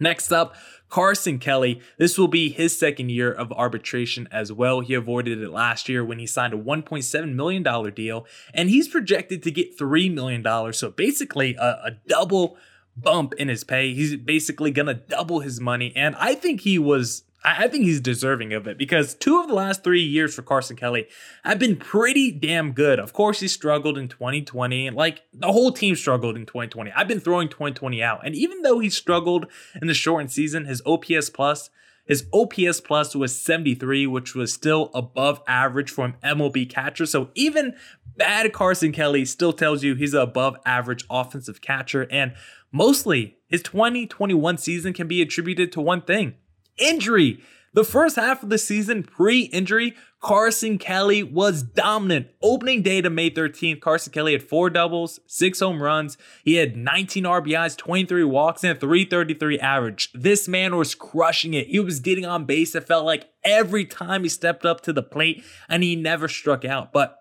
Next 0.01 0.33
up, 0.33 0.56
Carson 0.89 1.39
Kelly. 1.39 1.80
This 1.98 2.18
will 2.18 2.27
be 2.27 2.50
his 2.50 2.77
second 2.77 3.09
year 3.09 3.31
of 3.31 3.51
arbitration 3.53 4.27
as 4.31 4.51
well. 4.51 4.81
He 4.81 4.94
avoided 4.94 5.42
it 5.42 5.51
last 5.51 5.88
year 5.88 6.03
when 6.03 6.19
he 6.19 6.25
signed 6.25 6.53
a 6.53 6.57
$1.7 6.57 7.33
million 7.33 7.94
deal, 7.94 8.25
and 8.53 8.69
he's 8.69 8.88
projected 8.88 9.44
to 9.44 9.51
get 9.51 9.77
$3 9.77 10.13
million. 10.13 10.74
So 10.74 10.89
basically, 10.89 11.56
a, 11.56 11.81
a 11.86 11.92
double 12.07 12.57
bump 12.98 13.33
in 13.36 13.48
his 13.48 13.63
pay. 13.63 13.94
He's 13.94 14.15
basically 14.18 14.71
going 14.71 14.88
to 14.88 14.95
double 14.95 15.39
his 15.39 15.62
money. 15.62 15.94
And 15.95 16.15
I 16.18 16.36
think 16.36 16.62
he 16.62 16.77
was 16.77 17.24
I, 17.43 17.67
think 17.67 17.85
he's 17.85 17.99
deserving 17.99 18.53
of 18.53 18.67
it 18.67 18.77
because 18.77 19.15
two 19.15 19.39
of 19.39 19.47
the 19.47 19.55
last 19.55 19.83
three 19.83 20.03
years 20.03 20.35
for 20.35 20.43
Carson 20.43 20.75
Kelly 20.75 21.07
have 21.43 21.57
been 21.57 21.75
pretty 21.75 22.31
damn 22.31 22.71
good. 22.73 22.99
Of 22.99 23.13
course, 23.13 23.39
he 23.39 23.47
struggled 23.47 23.97
in 23.97 24.07
2020, 24.07 24.91
like 24.91 25.23
the 25.33 25.51
whole 25.51 25.71
team 25.71 25.95
struggled 25.95 26.35
in 26.35 26.45
2020. 26.45 26.91
I've 26.91 27.07
been 27.07 27.19
throwing 27.19 27.49
2020 27.49 28.03
out, 28.03 28.25
and 28.25 28.35
even 28.35 28.61
though 28.61 28.79
he 28.79 28.89
struggled 28.89 29.47
in 29.81 29.88
the 29.88 29.93
shortened 29.93 30.31
season, 30.31 30.65
his 30.65 30.81
OPS 30.85 31.29
plus. 31.29 31.69
His 32.03 32.25
OPS 32.33 32.81
plus 32.81 33.15
was 33.15 33.39
73, 33.39 34.07
which 34.07 34.35
was 34.35 34.51
still 34.51 34.89
above 34.94 35.41
average 35.47 35.91
for 35.91 36.03
an 36.05 36.15
MLB 36.23 36.69
catcher. 36.69 37.05
So 37.05 37.29
even 37.35 37.75
bad 38.17 38.51
Carson 38.51 38.91
Kelly 38.91 39.23
still 39.23 39.53
tells 39.53 39.83
you 39.83 39.95
he's 39.95 40.15
an 40.15 40.21
above 40.21 40.57
average 40.65 41.05
offensive 41.09 41.61
catcher. 41.61 42.07
And 42.11 42.33
mostly 42.71 43.37
his 43.47 43.61
2021 43.61 44.57
season 44.57 44.94
can 44.94 45.07
be 45.07 45.21
attributed 45.21 45.71
to 45.73 45.79
one 45.79 46.01
thing 46.01 46.35
injury. 46.81 47.39
The 47.74 47.86
first 47.86 48.18
half 48.18 48.44
of 48.44 48.50
the 48.50 48.57
season, 48.57 49.04
pre 49.04 49.44
injury, 49.44 49.95
Carson 50.19 50.78
Kelly 50.78 51.23
was 51.23 51.64
dominant. 51.64 52.28
Opening 52.42 52.81
day 52.81 53.02
to 53.02 53.09
May 53.09 53.30
13th, 53.30 53.80
Carson 53.80 54.11
Kelly 54.11 54.33
had 54.33 54.44
four 54.44 54.69
doubles, 54.69 55.21
six 55.26 55.61
home 55.61 55.81
runs. 55.81 56.18
He 56.44 56.56
had 56.56 56.76
19 56.76 57.23
RBIs, 57.23 57.78
23 57.78 58.26
walks, 58.26 58.64
and 58.66 58.76
a 58.76 58.80
333 58.80 59.59
average. 59.59 60.11
This 60.14 60.50
man 60.50 60.76
was 60.76 60.94
crushing 60.94 61.54
it. 61.54 61.68
He 61.68 61.80
was 61.80 62.02
getting 62.02 62.26
on 62.26 62.44
base. 62.44 62.76
It 62.76 62.85
felt 62.88 63.06
like 63.06 63.30
every 63.45 63.85
time 63.85 64.23
he 64.23 64.30
stepped 64.30 64.66
up 64.66 64.81
to 64.81 64.92
the 64.92 65.02
plate, 65.02 65.42
and 65.69 65.81
he 65.81 65.95
never 65.95 66.28
struck 66.28 66.66
out. 66.66 66.92
But 66.92 67.18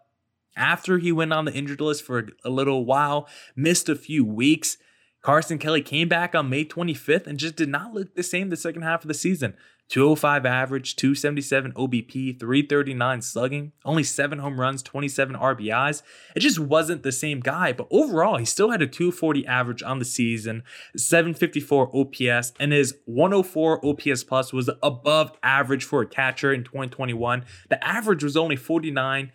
after 0.56 0.98
he 0.98 1.12
went 1.12 1.32
on 1.32 1.44
the 1.44 1.54
injured 1.54 1.80
list 1.80 2.04
for 2.04 2.28
a 2.44 2.50
little 2.50 2.84
while, 2.84 3.28
missed 3.54 3.88
a 3.88 3.94
few 3.94 4.24
weeks, 4.24 4.76
Carson 5.22 5.58
Kelly 5.58 5.82
came 5.82 6.08
back 6.08 6.34
on 6.34 6.48
May 6.48 6.64
25th 6.64 7.26
and 7.26 7.38
just 7.38 7.56
did 7.56 7.68
not 7.68 7.92
look 7.92 8.14
the 8.14 8.22
same 8.22 8.48
the 8.48 8.56
second 8.56 8.82
half 8.82 9.02
of 9.02 9.08
the 9.08 9.14
season. 9.14 9.54
205 9.90 10.46
average, 10.46 10.94
277 10.94 11.72
OBP, 11.72 12.38
339 12.38 13.22
slugging, 13.22 13.72
only 13.84 14.04
seven 14.04 14.38
home 14.38 14.60
runs, 14.60 14.84
27 14.84 15.34
RBIs. 15.34 16.02
It 16.36 16.40
just 16.40 16.60
wasn't 16.60 17.02
the 17.02 17.10
same 17.10 17.40
guy, 17.40 17.72
but 17.72 17.88
overall, 17.90 18.36
he 18.36 18.44
still 18.44 18.70
had 18.70 18.82
a 18.82 18.86
240 18.86 19.44
average 19.48 19.82
on 19.82 19.98
the 19.98 20.04
season, 20.04 20.62
754 20.96 21.90
OPS, 21.92 22.52
and 22.60 22.72
his 22.72 22.94
104 23.06 23.84
OPS 23.84 24.22
plus 24.22 24.52
was 24.52 24.70
above 24.80 25.32
average 25.42 25.84
for 25.84 26.02
a 26.02 26.06
catcher 26.06 26.52
in 26.52 26.62
2021. 26.62 27.44
The 27.68 27.84
average 27.84 28.22
was 28.22 28.36
only 28.36 28.56
49 28.56 29.32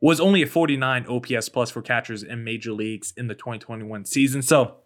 was 0.00 0.20
only 0.20 0.42
a 0.42 0.46
49 0.46 1.06
OPS 1.06 1.48
plus 1.48 1.70
for 1.70 1.80
catchers 1.80 2.22
in 2.22 2.44
major 2.44 2.72
leagues 2.72 3.14
in 3.16 3.28
the 3.28 3.34
2021 3.34 4.04
season. 4.04 4.42
So, 4.42 4.76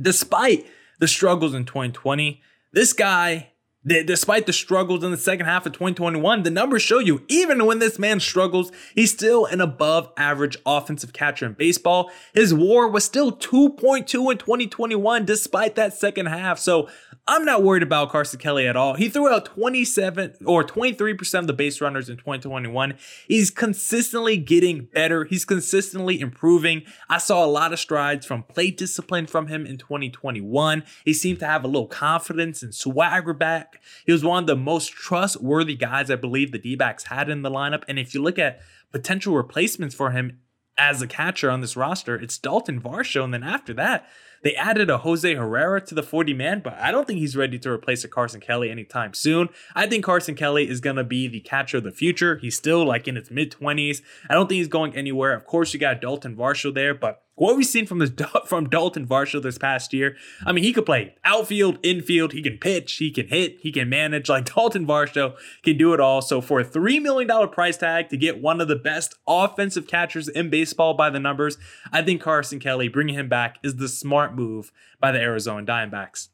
despite 0.00 0.66
the 0.98 1.08
struggles 1.08 1.54
in 1.54 1.64
2020, 1.64 2.40
this 2.72 2.92
guy, 2.92 3.50
despite 3.86 4.46
the 4.46 4.52
struggles 4.52 5.04
in 5.04 5.10
the 5.10 5.16
second 5.16 5.46
half 5.46 5.66
of 5.66 5.72
2021, 5.72 6.42
the 6.42 6.50
numbers 6.50 6.82
show 6.82 6.98
you 6.98 7.22
even 7.28 7.66
when 7.66 7.78
this 7.78 7.98
man 7.98 8.18
struggles, 8.20 8.72
he's 8.94 9.12
still 9.12 9.44
an 9.46 9.60
above 9.60 10.10
average 10.16 10.56
offensive 10.64 11.12
catcher 11.12 11.46
in 11.46 11.52
baseball. 11.52 12.10
His 12.32 12.54
war 12.54 12.88
was 12.88 13.04
still 13.04 13.30
2.2 13.30 14.32
in 14.32 14.38
2021 14.38 15.24
despite 15.24 15.74
that 15.74 15.94
second 15.94 16.26
half. 16.26 16.58
So 16.58 16.88
I'm 17.26 17.46
not 17.46 17.62
worried 17.62 17.82
about 17.82 18.10
Carson 18.10 18.38
Kelly 18.38 18.66
at 18.66 18.76
all. 18.76 18.94
He 18.94 19.08
threw 19.08 19.30
out 19.30 19.46
27 19.46 20.34
or 20.44 20.62
23% 20.62 21.38
of 21.38 21.46
the 21.46 21.54
base 21.54 21.80
runners 21.80 22.10
in 22.10 22.18
2021. 22.18 22.98
He's 23.26 23.50
consistently 23.50 24.36
getting 24.36 24.88
better. 24.92 25.24
He's 25.24 25.46
consistently 25.46 26.20
improving. 26.20 26.82
I 27.08 27.16
saw 27.16 27.42
a 27.42 27.46
lot 27.46 27.72
of 27.72 27.78
strides 27.78 28.26
from 28.26 28.42
play 28.42 28.70
discipline 28.70 29.26
from 29.26 29.46
him 29.46 29.64
in 29.64 29.78
2021. 29.78 30.84
He 31.06 31.14
seemed 31.14 31.38
to 31.38 31.46
have 31.46 31.64
a 31.64 31.68
little 31.68 31.88
confidence 31.88 32.62
and 32.62 32.74
swagger 32.74 33.32
back. 33.32 33.80
He 34.04 34.12
was 34.12 34.22
one 34.22 34.42
of 34.42 34.46
the 34.46 34.54
most 34.56 34.92
trustworthy 34.92 35.76
guys 35.76 36.10
I 36.10 36.16
believe 36.16 36.52
the 36.52 36.58
D 36.58 36.76
backs 36.76 37.04
had 37.04 37.30
in 37.30 37.40
the 37.40 37.50
lineup. 37.50 37.84
And 37.88 37.98
if 37.98 38.14
you 38.14 38.22
look 38.22 38.38
at 38.38 38.60
potential 38.92 39.34
replacements 39.34 39.94
for 39.94 40.10
him 40.10 40.40
as 40.76 41.02
a 41.02 41.06
catcher 41.06 41.50
on 41.50 41.60
this 41.60 41.76
roster, 41.76 42.16
it's 42.16 42.38
Dalton 42.38 42.80
Varsho. 42.80 43.24
And 43.24 43.32
then 43.32 43.42
after 43.42 43.74
that, 43.74 44.06
they 44.42 44.54
added 44.54 44.90
a 44.90 44.98
Jose 44.98 45.34
Herrera 45.34 45.80
to 45.86 45.94
the 45.94 46.02
40 46.02 46.34
man, 46.34 46.60
but 46.60 46.74
I 46.74 46.90
don't 46.90 47.06
think 47.06 47.18
he's 47.18 47.34
ready 47.34 47.58
to 47.58 47.70
replace 47.70 48.04
a 48.04 48.08
Carson 48.08 48.40
Kelly 48.40 48.70
anytime 48.70 49.14
soon. 49.14 49.48
I 49.74 49.86
think 49.86 50.04
Carson 50.04 50.34
Kelly 50.34 50.68
is 50.68 50.80
going 50.80 50.96
to 50.96 51.04
be 51.04 51.26
the 51.28 51.40
catcher 51.40 51.78
of 51.78 51.84
the 51.84 51.90
future. 51.90 52.36
He's 52.36 52.54
still 52.54 52.84
like 52.84 53.08
in 53.08 53.16
his 53.16 53.30
mid 53.30 53.50
20s. 53.50 54.02
I 54.28 54.34
don't 54.34 54.46
think 54.46 54.58
he's 54.58 54.68
going 54.68 54.94
anywhere. 54.94 55.32
Of 55.32 55.46
course, 55.46 55.72
you 55.72 55.80
got 55.80 56.02
Dalton 56.02 56.36
Varsho 56.36 56.74
there, 56.74 56.94
but 56.94 57.23
what 57.36 57.56
we've 57.56 57.66
seen 57.66 57.86
from 57.86 57.98
this 57.98 58.10
from 58.46 58.68
Dalton 58.68 59.06
Varsho 59.06 59.42
this 59.42 59.58
past 59.58 59.92
year, 59.92 60.16
I 60.44 60.52
mean, 60.52 60.64
he 60.64 60.72
could 60.72 60.86
play 60.86 61.14
outfield, 61.24 61.78
infield, 61.82 62.32
he 62.32 62.42
can 62.42 62.58
pitch, 62.58 62.94
he 62.94 63.10
can 63.10 63.28
hit, 63.28 63.58
he 63.60 63.72
can 63.72 63.88
manage. 63.88 64.28
Like 64.28 64.44
Dalton 64.54 64.86
Varsho 64.86 65.36
can 65.62 65.76
do 65.76 65.92
it 65.92 66.00
all. 66.00 66.22
So 66.22 66.40
for 66.40 66.60
a 66.60 66.64
three 66.64 66.98
million 67.00 67.28
dollar 67.28 67.48
price 67.48 67.76
tag 67.76 68.08
to 68.10 68.16
get 68.16 68.40
one 68.40 68.60
of 68.60 68.68
the 68.68 68.76
best 68.76 69.14
offensive 69.26 69.86
catchers 69.86 70.28
in 70.28 70.50
baseball 70.50 70.94
by 70.94 71.10
the 71.10 71.20
numbers, 71.20 71.58
I 71.92 72.02
think 72.02 72.20
Carson 72.22 72.60
Kelly 72.60 72.88
bringing 72.88 73.14
him 73.14 73.28
back 73.28 73.58
is 73.62 73.76
the 73.76 73.88
smart 73.88 74.34
move 74.34 74.72
by 75.00 75.12
the 75.12 75.20
Arizona 75.20 75.66
Diamondbacks. 75.66 76.28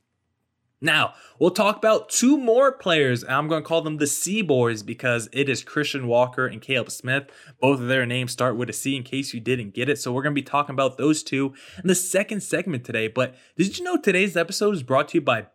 Now, 0.82 1.12
we'll 1.38 1.50
talk 1.50 1.76
about 1.76 2.08
two 2.08 2.38
more 2.38 2.72
players. 2.72 3.22
and 3.22 3.32
I'm 3.34 3.48
going 3.48 3.62
to 3.62 3.68
call 3.68 3.82
them 3.82 3.98
the 3.98 4.06
C 4.06 4.40
Boys 4.40 4.82
because 4.82 5.28
it 5.30 5.48
is 5.48 5.62
Christian 5.62 6.06
Walker 6.06 6.46
and 6.46 6.62
Caleb 6.62 6.90
Smith. 6.90 7.24
Both 7.60 7.80
of 7.80 7.88
their 7.88 8.06
names 8.06 8.32
start 8.32 8.56
with 8.56 8.70
a 8.70 8.72
C 8.72 8.96
in 8.96 9.02
case 9.02 9.34
you 9.34 9.40
didn't 9.40 9.74
get 9.74 9.90
it. 9.90 9.98
So, 9.98 10.10
we're 10.10 10.22
going 10.22 10.34
to 10.34 10.40
be 10.40 10.44
talking 10.44 10.72
about 10.72 10.96
those 10.96 11.22
two 11.22 11.52
in 11.82 11.88
the 11.88 11.94
second 11.94 12.42
segment 12.42 12.84
today. 12.84 13.08
But 13.08 13.34
did 13.56 13.78
you 13.78 13.84
know 13.84 13.98
today's 13.98 14.36
episode 14.36 14.74
is 14.74 14.82
brought 14.82 15.08
to 15.08 15.18
you 15.18 15.20
by 15.20 15.46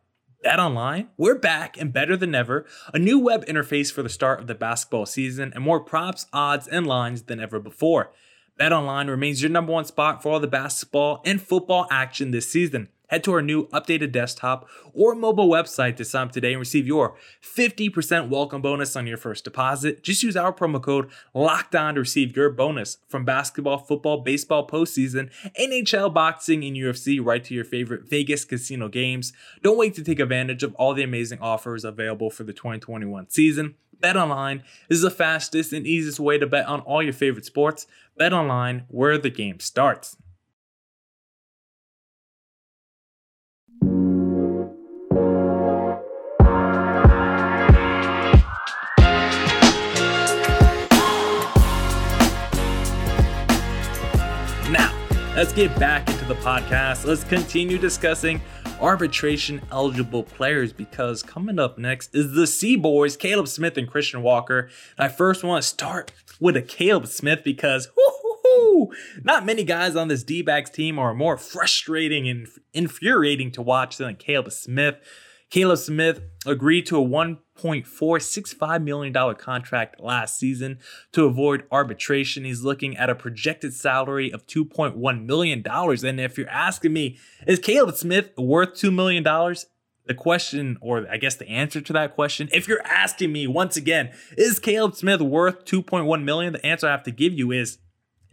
Bet 0.44 0.60
Online? 0.60 1.10
We're 1.18 1.40
back 1.40 1.76
and 1.76 1.92
better 1.92 2.16
than 2.16 2.36
ever. 2.36 2.68
A 2.94 3.00
new 3.00 3.18
web 3.18 3.46
interface 3.48 3.92
for 3.92 4.04
the 4.04 4.10
start 4.10 4.40
of 4.40 4.46
the 4.46 4.54
basketball 4.54 5.08
season 5.08 5.52
and 5.56 5.64
more 5.64 5.80
props, 5.80 6.28
odds, 6.34 6.68
and 6.68 6.86
lines 6.86 7.24
than 7.24 7.40
ever 7.40 7.60
before. 7.60 8.12
Bet 8.58 8.72
Online 8.72 9.10
remains 9.10 9.42
your 9.42 9.50
number 9.50 9.74
one 9.74 9.86
spot 9.86 10.22
for 10.22 10.34
all 10.34 10.40
the 10.40 10.48
basketball 10.48 11.22
and 11.26 11.42
football 11.42 11.88
action 11.90 12.30
this 12.30 12.48
season. 12.48 12.90
Head 13.16 13.24
to 13.24 13.32
our 13.32 13.42
new 13.42 13.68
updated 13.68 14.12
desktop 14.12 14.68
or 14.92 15.16
mobile 15.16 15.48
website 15.48 15.96
to 15.96 16.04
sign 16.04 16.28
up 16.28 16.34
today 16.34 16.52
and 16.52 16.60
receive 16.60 16.86
your 16.86 17.16
50% 17.42 18.28
welcome 18.28 18.62
bonus 18.62 18.98
on 18.98 19.08
your 19.08 19.16
first 19.16 19.46
deposit. 19.46 20.04
Just 20.04 20.22
use 20.22 20.36
our 20.36 20.52
promo 20.52 20.84
code 20.84 21.10
LOCKED 21.34 21.76
ON 21.76 21.94
to 21.94 22.02
receive 22.02 22.36
your 22.36 22.50
bonus 22.50 22.98
from 23.08 23.24
basketball, 23.24 23.78
football, 23.78 24.18
baseball 24.18 24.68
postseason, 24.68 25.32
NHL, 25.58 26.14
boxing, 26.14 26.66
and 26.66 26.76
UFC 26.76 27.26
right 27.26 27.42
to 27.46 27.54
your 27.54 27.64
favorite 27.64 28.10
Vegas 28.10 28.44
casino 28.44 28.90
games. 28.90 29.32
Don't 29.64 29.78
wait 29.78 29.94
to 29.94 30.04
take 30.04 30.20
advantage 30.20 30.62
of 30.62 30.76
all 30.76 30.94
the 30.94 31.04
amazing 31.04 31.40
offers 31.40 31.86
available 31.86 32.30
for 32.30 32.44
the 32.44 32.52
2021 32.52 33.30
season. 33.30 33.76
Bet 34.02 34.18
online 34.18 34.62
is 34.90 35.04
the 35.04 35.10
fastest 35.10 35.72
and 35.72 35.88
easiest 35.88 36.20
way 36.20 36.38
to 36.38 36.48
bet 36.48 36.66
on 36.66 36.82
all 36.82 37.02
your 37.02 37.14
favorite 37.14 37.46
sports. 37.46 37.88
Bet 38.18 38.34
online, 38.34 38.84
where 38.90 39.18
the 39.18 39.30
game 39.30 39.62
starts. 39.62 40.18
Now, 54.70 54.92
let's 55.36 55.54
get 55.54 55.78
back 55.80 56.10
into 56.10 56.26
the 56.26 56.34
podcast. 56.36 57.06
Let's 57.06 57.24
continue 57.24 57.78
discussing 57.78 58.42
arbitration 58.82 59.62
eligible 59.72 60.24
players 60.24 60.74
because 60.74 61.22
coming 61.22 61.60
up 61.60 61.78
next 61.78 62.16
is 62.16 62.34
the 62.34 62.48
C 62.48 62.76
Boys, 62.76 63.16
Caleb 63.16 63.48
Smith 63.48 63.78
and 63.78 63.88
Christian 63.88 64.24
Walker. 64.24 64.70
I 64.98 65.08
first 65.08 65.44
want 65.44 65.62
to 65.62 65.68
start 65.70 66.12
with 66.40 66.58
a 66.58 66.64
Caleb 66.64 67.06
Smith 67.06 67.42
because 67.44 67.90
not 69.24 69.46
many 69.46 69.64
guys 69.64 69.96
on 69.96 70.08
this 70.08 70.24
D 70.24 70.42
backs 70.42 70.72
team 70.72 70.98
are 70.98 71.14
more 71.14 71.38
frustrating 71.38 72.28
and 72.28 72.48
infuriating 72.74 73.52
to 73.52 73.62
watch 73.62 73.98
than 73.98 74.16
Caleb 74.16 74.52
Smith. 74.52 74.96
Caleb 75.50 75.78
Smith 75.78 76.22
agreed 76.46 76.86
to 76.88 76.98
a 76.98 77.06
$1.465 77.06 78.84
million 78.84 79.36
contract 79.36 80.00
last 80.00 80.38
season 80.38 80.80
to 81.12 81.26
avoid 81.26 81.64
arbitration. 81.72 82.44
He's 82.46 82.64
looking 82.64 82.98
at 82.98 83.10
a 83.10 83.16
projected 83.16 83.74
salary 83.74 84.32
of 84.32 84.46
$2.1 84.48 85.26
million. 85.26 85.64
And 85.66 86.20
if 86.20 86.38
you're 86.38 86.50
asking 86.50 86.94
me, 86.94 87.18
is 87.48 87.60
Caleb 87.60 87.96
Smith 87.96 88.32
worth 88.38 88.74
$2 88.74 88.94
million? 88.94 89.24
The 89.24 90.14
question, 90.14 90.78
or 90.82 91.08
I 91.10 91.18
guess 91.18 91.36
the 91.36 91.48
answer 91.50 91.82
to 91.82 91.94
that 91.94 92.14
question, 92.14 92.48
if 92.54 92.68
you're 92.68 92.86
asking 92.86 93.32
me 93.32 93.48
once 93.48 93.76
again, 93.76 94.12
is 94.38 94.60
Caleb 94.60 94.96
Smith 94.96 95.22
worth 95.22 95.66
2.1 95.66 96.24
million? 96.24 96.54
The 96.54 96.66
answer 96.66 96.88
I 96.88 96.92
have 96.92 97.04
to 97.04 97.12
give 97.12 97.34
you 97.34 97.52
is 97.52 97.80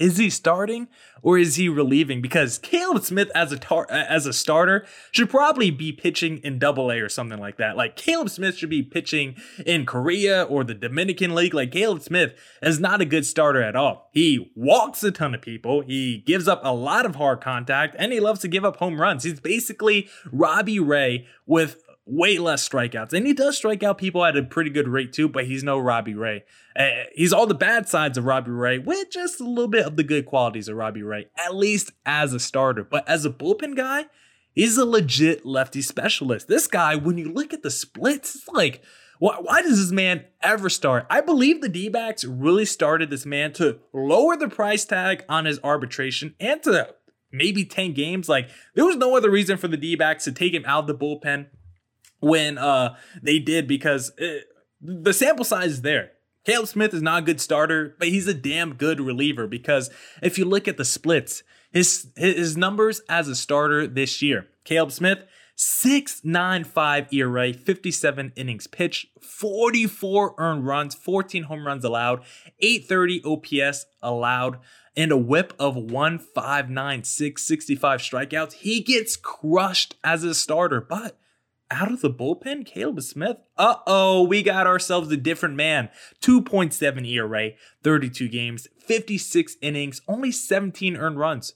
is 0.02 0.16
he 0.16 0.28
starting 0.28 0.88
or 1.22 1.38
is 1.38 1.54
he 1.54 1.68
relieving? 1.68 2.20
Because 2.20 2.58
Caleb 2.58 3.04
Smith 3.04 3.30
as 3.36 3.52
a 3.52 3.56
tar- 3.56 3.86
as 3.88 4.26
a 4.26 4.32
starter 4.32 4.84
should 5.12 5.30
probably 5.30 5.70
be 5.70 5.92
pitching 5.92 6.38
in 6.38 6.58
Double 6.58 6.90
A 6.90 6.98
or 6.98 7.08
something 7.08 7.38
like 7.38 7.56
that. 7.58 7.76
Like 7.76 7.94
Caleb 7.94 8.28
Smith 8.28 8.56
should 8.56 8.68
be 8.68 8.82
pitching 8.82 9.36
in 9.64 9.86
Korea 9.86 10.42
or 10.42 10.64
the 10.64 10.74
Dominican 10.74 11.36
League. 11.36 11.54
Like 11.54 11.70
Caleb 11.70 12.02
Smith 12.02 12.34
is 12.60 12.80
not 12.80 13.00
a 13.00 13.04
good 13.04 13.24
starter 13.24 13.62
at 13.62 13.76
all. 13.76 14.10
He 14.12 14.50
walks 14.56 15.04
a 15.04 15.12
ton 15.12 15.36
of 15.36 15.40
people. 15.40 15.82
He 15.82 16.18
gives 16.26 16.48
up 16.48 16.60
a 16.64 16.74
lot 16.74 17.06
of 17.06 17.14
hard 17.14 17.40
contact, 17.40 17.94
and 17.96 18.12
he 18.12 18.18
loves 18.18 18.40
to 18.40 18.48
give 18.48 18.64
up 18.64 18.78
home 18.78 19.00
runs. 19.00 19.22
He's 19.22 19.38
basically 19.38 20.08
Robbie 20.32 20.80
Ray 20.80 21.26
with 21.46 21.80
way 22.04 22.38
less 22.38 22.68
strikeouts. 22.68 23.12
And 23.12 23.26
he 23.26 23.32
does 23.32 23.56
strike 23.56 23.82
out 23.82 23.98
people 23.98 24.24
at 24.24 24.36
a 24.36 24.42
pretty 24.42 24.70
good 24.70 24.88
rate 24.88 25.12
too, 25.12 25.28
but 25.28 25.46
he's 25.46 25.62
no 25.62 25.78
Robbie 25.78 26.14
Ray. 26.14 26.44
Uh, 26.76 26.88
he's 27.14 27.32
all 27.32 27.46
the 27.46 27.54
bad 27.54 27.88
sides 27.88 28.18
of 28.18 28.24
Robbie 28.24 28.50
Ray 28.50 28.78
with 28.78 29.10
just 29.10 29.40
a 29.40 29.44
little 29.44 29.68
bit 29.68 29.86
of 29.86 29.96
the 29.96 30.02
good 30.02 30.26
qualities 30.26 30.68
of 30.68 30.76
Robbie 30.76 31.02
Ray, 31.02 31.26
at 31.36 31.54
least 31.54 31.92
as 32.04 32.32
a 32.32 32.40
starter. 32.40 32.84
But 32.84 33.08
as 33.08 33.24
a 33.24 33.30
bullpen 33.30 33.76
guy, 33.76 34.06
he's 34.52 34.76
a 34.76 34.84
legit 34.84 35.46
lefty 35.46 35.82
specialist. 35.82 36.48
This 36.48 36.66
guy, 36.66 36.96
when 36.96 37.18
you 37.18 37.32
look 37.32 37.52
at 37.52 37.62
the 37.62 37.70
splits, 37.70 38.34
it's 38.34 38.48
like, 38.48 38.82
why, 39.18 39.36
why 39.40 39.62
does 39.62 39.78
this 39.78 39.92
man 39.92 40.24
ever 40.42 40.68
start? 40.68 41.06
I 41.08 41.20
believe 41.20 41.60
the 41.60 41.68
D 41.68 41.88
backs 41.88 42.24
really 42.24 42.64
started 42.64 43.10
this 43.10 43.24
man 43.24 43.52
to 43.54 43.78
lower 43.92 44.36
the 44.36 44.48
price 44.48 44.84
tag 44.84 45.24
on 45.28 45.44
his 45.44 45.60
arbitration 45.62 46.34
and 46.40 46.60
to 46.64 46.94
maybe 47.30 47.64
10 47.64 47.92
games. 47.92 48.28
Like, 48.28 48.48
there 48.74 48.84
was 48.84 48.96
no 48.96 49.16
other 49.16 49.30
reason 49.30 49.56
for 49.56 49.68
the 49.68 49.76
D 49.76 49.94
backs 49.94 50.24
to 50.24 50.32
take 50.32 50.52
him 50.52 50.64
out 50.66 50.80
of 50.80 50.86
the 50.88 50.94
bullpen 50.94 51.46
when 52.22 52.56
uh 52.56 52.94
they 53.22 53.38
did 53.38 53.66
because 53.66 54.12
it, 54.16 54.46
the 54.80 55.12
sample 55.12 55.44
size 55.44 55.72
is 55.72 55.82
there. 55.82 56.12
Caleb 56.44 56.68
Smith 56.68 56.94
is 56.94 57.02
not 57.02 57.22
a 57.22 57.26
good 57.26 57.40
starter, 57.40 57.94
but 57.98 58.08
he's 58.08 58.26
a 58.26 58.34
damn 58.34 58.74
good 58.74 59.00
reliever 59.00 59.46
because 59.46 59.90
if 60.22 60.38
you 60.38 60.44
look 60.44 60.66
at 60.66 60.76
the 60.76 60.84
splits, 60.84 61.42
his 61.72 62.08
his 62.16 62.56
numbers 62.56 63.00
as 63.08 63.28
a 63.28 63.36
starter 63.36 63.86
this 63.86 64.22
year, 64.22 64.48
Caleb 64.64 64.92
Smith 64.92 65.24
695 65.54 67.12
ERA, 67.12 67.52
57 67.52 68.32
innings 68.36 68.66
pitched, 68.66 69.06
44 69.20 70.34
earned 70.38 70.66
runs, 70.66 70.94
14 70.94 71.44
home 71.44 71.66
runs 71.66 71.84
allowed, 71.84 72.22
830 72.60 73.22
OPS 73.24 73.86
allowed, 74.02 74.58
and 74.96 75.12
a 75.12 75.16
whip 75.16 75.52
of 75.58 75.76
1596, 75.76 77.42
65 77.42 78.00
strikeouts. 78.00 78.52
He 78.54 78.80
gets 78.80 79.16
crushed 79.16 79.96
as 80.02 80.24
a 80.24 80.34
starter, 80.34 80.80
but 80.80 81.18
out 81.72 81.90
of 81.90 82.02
the 82.02 82.10
bullpen, 82.10 82.66
Caleb 82.66 83.02
Smith. 83.02 83.38
Uh 83.56 83.76
oh, 83.86 84.22
we 84.22 84.42
got 84.42 84.66
ourselves 84.66 85.10
a 85.10 85.16
different 85.16 85.56
man. 85.56 85.88
2.7 86.20 87.08
ERA, 87.08 87.50
32 87.82 88.28
games, 88.28 88.68
56 88.78 89.56
innings, 89.62 90.02
only 90.06 90.30
17 90.30 90.96
earned 90.96 91.18
runs, 91.18 91.54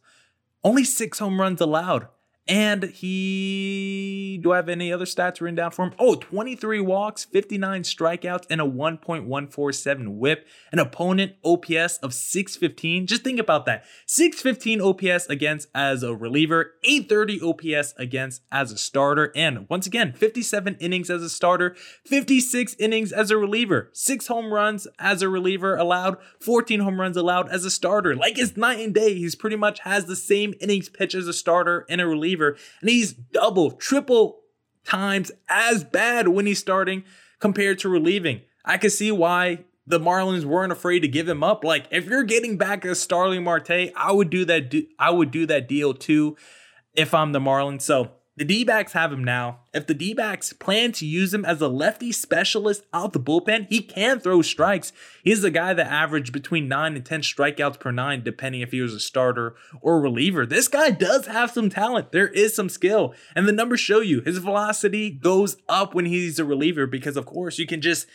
only 0.65 0.85
six 0.85 1.19
home 1.19 1.41
runs 1.41 1.61
allowed. 1.61 2.09
And 2.49 2.85
he, 2.85 4.39
do 4.41 4.53
I 4.53 4.57
have 4.57 4.69
any 4.69 4.93
other 4.93 5.05
stats 5.05 5.41
written 5.41 5.57
down 5.57 5.73
for 5.73 5.85
him? 5.85 5.95
Oh, 5.99 6.15
23 6.15 6.79
walks, 6.81 7.25
59 7.25 7.83
strikeouts, 7.83 8.45
and 8.49 8.61
a 8.61 8.65
1.147 8.65 10.17
whip. 10.17 10.47
An 10.71 10.79
opponent 10.79 11.33
OPS 11.45 11.99
of 11.99 12.15
615. 12.15 13.09
Just 13.09 13.25
think 13.25 13.41
about 13.41 13.67
that. 13.67 13.85
615 14.07 14.81
OPS 14.81 15.27
against 15.27 15.69
as 15.75 16.05
a 16.05 16.15
reliever, 16.15 16.75
830 16.85 17.41
OPS 17.41 17.95
against 17.99 18.43
as 18.53 18.71
a 18.71 18.79
starter. 18.79 19.33
And 19.35 19.69
once 19.69 19.89
again, 19.89 20.13
57 20.13 20.77
innings 20.79 21.11
as 21.11 21.23
a 21.23 21.31
starter, 21.31 21.75
56 22.05 22.77
innings 22.79 23.11
as 23.11 23.33
a 23.33 23.37
reliever, 23.37 23.91
six 23.93 24.29
home 24.29 24.53
runs 24.53 24.87
as 25.01 25.21
a 25.21 25.29
reliever 25.29 25.75
allowed, 25.77 26.17
14 26.41 26.81
home 26.81 27.01
runs 27.01 27.17
allowed 27.17 27.49
as 27.49 27.65
a 27.65 27.71
starter. 27.71 28.15
Like 28.15 28.39
it's 28.39 28.57
night 28.57 28.79
and 28.79 28.95
day. 28.95 29.15
He's 29.15 29.35
pretty 29.35 29.57
much 29.57 29.81
has 29.81 30.05
the 30.05 30.15
same 30.15 30.55
innings 30.61 30.89
pitch 30.89 31.15
as 31.15 31.27
a 31.27 31.33
starter 31.33 31.85
and 31.89 32.01
a 32.01 32.07
reliever 32.07 32.36
receiver, 32.37 32.59
and 32.81 32.91
he's 32.91 33.13
double, 33.13 33.71
triple 33.73 34.41
times 34.85 35.33
as 35.49 35.85
bad 35.85 36.29
when 36.29 36.47
he's 36.47 36.59
starting 36.59 37.05
compared 37.41 37.79
to 37.81 37.89
relieving. 37.89 38.43
I 38.65 38.79
can 38.79 38.91
see 38.91 39.11
why 39.13 39.65
the 39.87 40.01
Marlins 40.01 40.45
weren't 40.45 40.73
afraid 40.73 41.01
to 41.01 41.09
give 41.09 41.29
him 41.29 41.43
up. 41.43 41.65
Like 41.65 41.87
if 41.91 42.07
you're 42.07 42.25
getting 42.25 42.57
back 42.57 42.85
a 42.85 42.95
Starling 42.95 43.45
Marte, 43.45 43.93
I 43.97 44.13
would 44.13 44.31
do 44.31 44.45
that. 44.45 44.75
I 44.99 45.11
would 45.11 45.31
do 45.31 45.47
that 45.47 45.69
deal 45.69 45.95
too 45.95 46.37
if 46.95 47.15
I'm 47.15 47.33
the 47.33 47.41
Marlins. 47.41 47.83
So 47.83 48.11
the 48.37 48.45
D 48.45 48.65
backs 48.65 48.93
have 48.93 49.13
him 49.13 49.25
now. 49.25 49.61
If 49.73 49.87
the 49.87 49.95
D 49.95 50.13
backs 50.13 50.53
plan 50.53 50.93
to 50.93 51.07
use 51.07 51.33
him 51.33 51.47
as 51.47 51.63
a 51.63 51.69
lefty 51.69 52.13
specialist 52.13 52.85
out 52.93 53.15
the 53.15 53.21
bullpen, 53.21 53.67
he 53.71 53.81
can 53.81 54.21
throw 54.21 54.43
strikes. 54.43 54.93
He's 55.25 55.43
a 55.43 55.51
guy 55.51 55.73
that 55.73 55.87
averaged 55.87 56.35
between 56.35 56.69
9 56.69 56.97
and 56.97 57.05
10 57.05 57.23
strikeouts 57.23 57.81
per 57.81 57.91
nine, 57.93 58.23
depending 58.23 58.61
if 58.61 58.73
he 58.73 58.83
was 58.83 58.93
a 58.93 59.01
starter 59.01 59.57
or 59.81 60.01
reliever. 60.01 60.45
This 60.45 60.69
guy 60.69 60.91
does 60.91 61.27
have 61.27 61.51
some 61.51 61.71
talent. 61.71 62.13
There 62.13 62.29
is 62.29 62.55
some 62.55 62.69
skill. 62.69 63.15
And 63.35 63.49
the 63.49 63.53
numbers 63.53 63.81
show 63.81 64.01
you 64.01 64.21
his 64.21 64.37
velocity 64.37 65.11
goes 65.11 65.57
up 65.67 65.95
when 65.95 66.05
he's 66.05 66.39
a 66.39 66.45
reliever 66.45 66.87
because, 66.87 67.17
of 67.17 67.25
course, 67.25 67.59
you 67.59 67.67
can 67.67 67.81
just. 67.81 68.07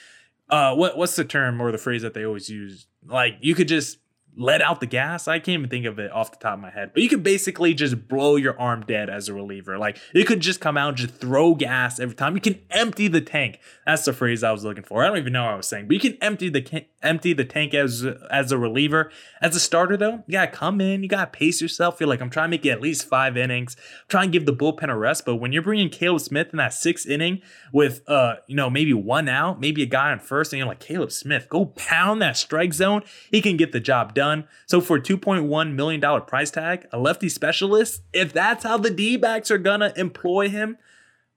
Uh, 0.50 0.75
what 0.75 0.98
what's 0.98 1.16
the 1.16 1.24
term 1.24 1.62
or 1.62 1.72
the 1.72 1.78
phrase 1.78 2.01
that 2.01 2.13
they 2.13 2.25
always 2.25 2.50
use? 2.50 2.86
Like 3.08 3.38
you 3.40 3.56
could 3.56 3.70
just 3.70 4.00
let 4.38 4.62
out 4.62 4.80
the 4.80 4.86
gas. 4.86 5.28
I 5.28 5.40
can't 5.40 5.60
even 5.60 5.70
think 5.70 5.86
of 5.86 6.00
it 6.00 6.12
off 6.12 6.32
the 6.32 6.38
top 6.38 6.54
of 6.54 6.60
my 6.60 6.70
head, 6.70 6.92
but 6.94 7.04
you 7.04 7.10
could 7.10 7.24
basically 7.24 7.74
just 7.74 8.08
blow 8.08 8.38
your 8.38 8.60
arm 8.60 8.86
dead 8.88 9.10
as 9.10 9.28
a 9.28 9.34
reliever. 9.34 9.78
Like 9.78 9.98
it 10.14 10.26
could 10.26 10.40
just 10.40 10.62
come 10.62 10.78
out 10.78 10.96
just 10.96 11.16
throw 11.16 11.54
gas 11.54 12.00
every 12.00 12.16
time. 12.16 12.36
You 12.36 12.42
can 12.42 12.62
empty 12.72 13.08
the 13.08 13.22
tank. 13.22 13.60
That's 13.86 14.06
the 14.06 14.14
phrase 14.14 14.44
I 14.44 14.52
was 14.52 14.64
looking 14.64 14.84
for. 14.84 15.04
I 15.04 15.08
don't 15.08 15.18
even 15.18 15.34
know 15.34 15.44
what 15.44 15.54
I 15.54 15.58
was 15.58 15.68
saying, 15.68 15.88
but 15.88 15.94
you 15.96 16.00
can 16.00 16.18
empty 16.22 16.50
the 16.50 16.86
empty 17.04 17.34
the 17.34 17.44
tank 17.44 17.74
as 17.74 18.06
as 18.32 18.52
a 18.52 18.58
reliever. 18.58 19.12
As 19.42 19.56
a 19.56 19.60
starter 19.60 19.98
though, 19.98 20.24
you 20.28 20.34
gotta 20.34 20.52
come 20.52 20.80
in, 20.80 21.04
you 21.04 21.10
gotta 21.10 21.30
pace 21.30 21.62
yourself. 21.62 21.98
Feel 21.98 22.08
like 22.08 22.22
I'm 22.22 22.30
trying 22.30 22.46
to 22.46 22.52
make 22.52 22.66
it 22.66 22.70
at 22.70 22.82
least 22.82 23.08
five 23.08 23.36
innings, 23.36 23.76
try 24.08 24.24
and 24.24 24.32
give 24.32 24.46
the 24.46 24.54
bullpen 24.54 24.90
a 24.90 24.98
rest. 24.98 25.26
But 25.26 25.36
when 25.36 25.52
you're 25.52 25.62
bringing 25.62 25.90
Caleb 25.90 26.22
Smith 26.22 26.50
in 26.52 26.58
that 26.58 26.74
sixth 26.74 27.08
inning 27.08 27.42
with 27.74 28.08
uh 28.08 28.36
you 28.48 28.56
know 28.56 28.70
maybe 28.70 28.94
one 28.94 29.28
out, 29.28 29.60
maybe 29.60 29.84
a 29.84 29.88
guy 29.88 30.12
on 30.12 30.20
first, 30.20 30.54
and 30.54 30.58
you're 30.58 30.68
like 30.68 30.80
Caleb 30.80 31.12
Smith, 31.12 31.50
go 31.50 31.66
pound 31.66 32.22
that 32.22 32.38
strike 32.38 32.74
zone. 32.74 33.04
He 33.30 33.42
can 33.42 33.58
get 33.58 33.74
the 33.74 33.82
job 33.82 34.14
done 34.14 34.21
done. 34.22 34.48
So 34.68 34.82
for 34.82 35.00
$2.1 35.00 35.74
million 35.74 36.22
price 36.22 36.51
tag, 36.51 36.86
a 36.92 37.00
lefty 37.00 37.28
specialist, 37.28 38.04
if 38.13 38.32
that's 38.32 38.63
how 38.63 38.78
the 38.78 38.92
D-backs 38.92 39.50
are 39.50 39.58
gonna 39.58 39.94
employ 39.96 40.48
him, 40.48 40.78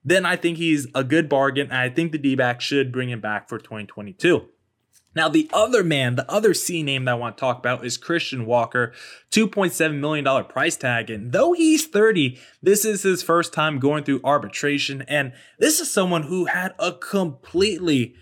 then 0.03 0.23
I 0.23 0.35
think 0.35 0.59
he's 0.59 0.85
a 0.93 1.03
good 1.03 1.27
bargain. 1.27 1.71
I 1.71 1.89
think 1.89 2.11
the 2.11 2.19
D-backs 2.19 2.63
should 2.63 2.91
bring 2.91 3.09
him 3.09 3.21
back 3.21 3.49
for 3.49 3.57
2022. 3.57 4.47
Now, 5.15 5.29
the 5.29 5.49
other 5.51 5.83
man, 5.83 6.15
the 6.15 6.29
other 6.29 6.53
C 6.53 6.83
name 6.83 7.05
that 7.05 7.11
I 7.11 7.15
want 7.15 7.37
to 7.37 7.41
talk 7.41 7.57
about 7.57 7.83
is 7.83 7.97
Christian 7.97 8.45
Walker, 8.45 8.93
$2.7 9.31 9.99
million 9.99 10.45
price 10.45 10.75
tag. 10.75 11.09
And 11.09 11.31
though 11.31 11.53
he's 11.53 11.87
30, 11.87 12.37
this 12.61 12.85
is 12.85 13.01
his 13.01 13.23
first 13.23 13.51
time 13.51 13.79
going 13.79 14.03
through 14.03 14.21
arbitration. 14.23 15.01
And 15.07 15.33
this 15.57 15.79
is 15.79 15.91
someone 15.91 16.23
who 16.23 16.45
had 16.45 16.75
a 16.77 16.91
completely 16.91 18.13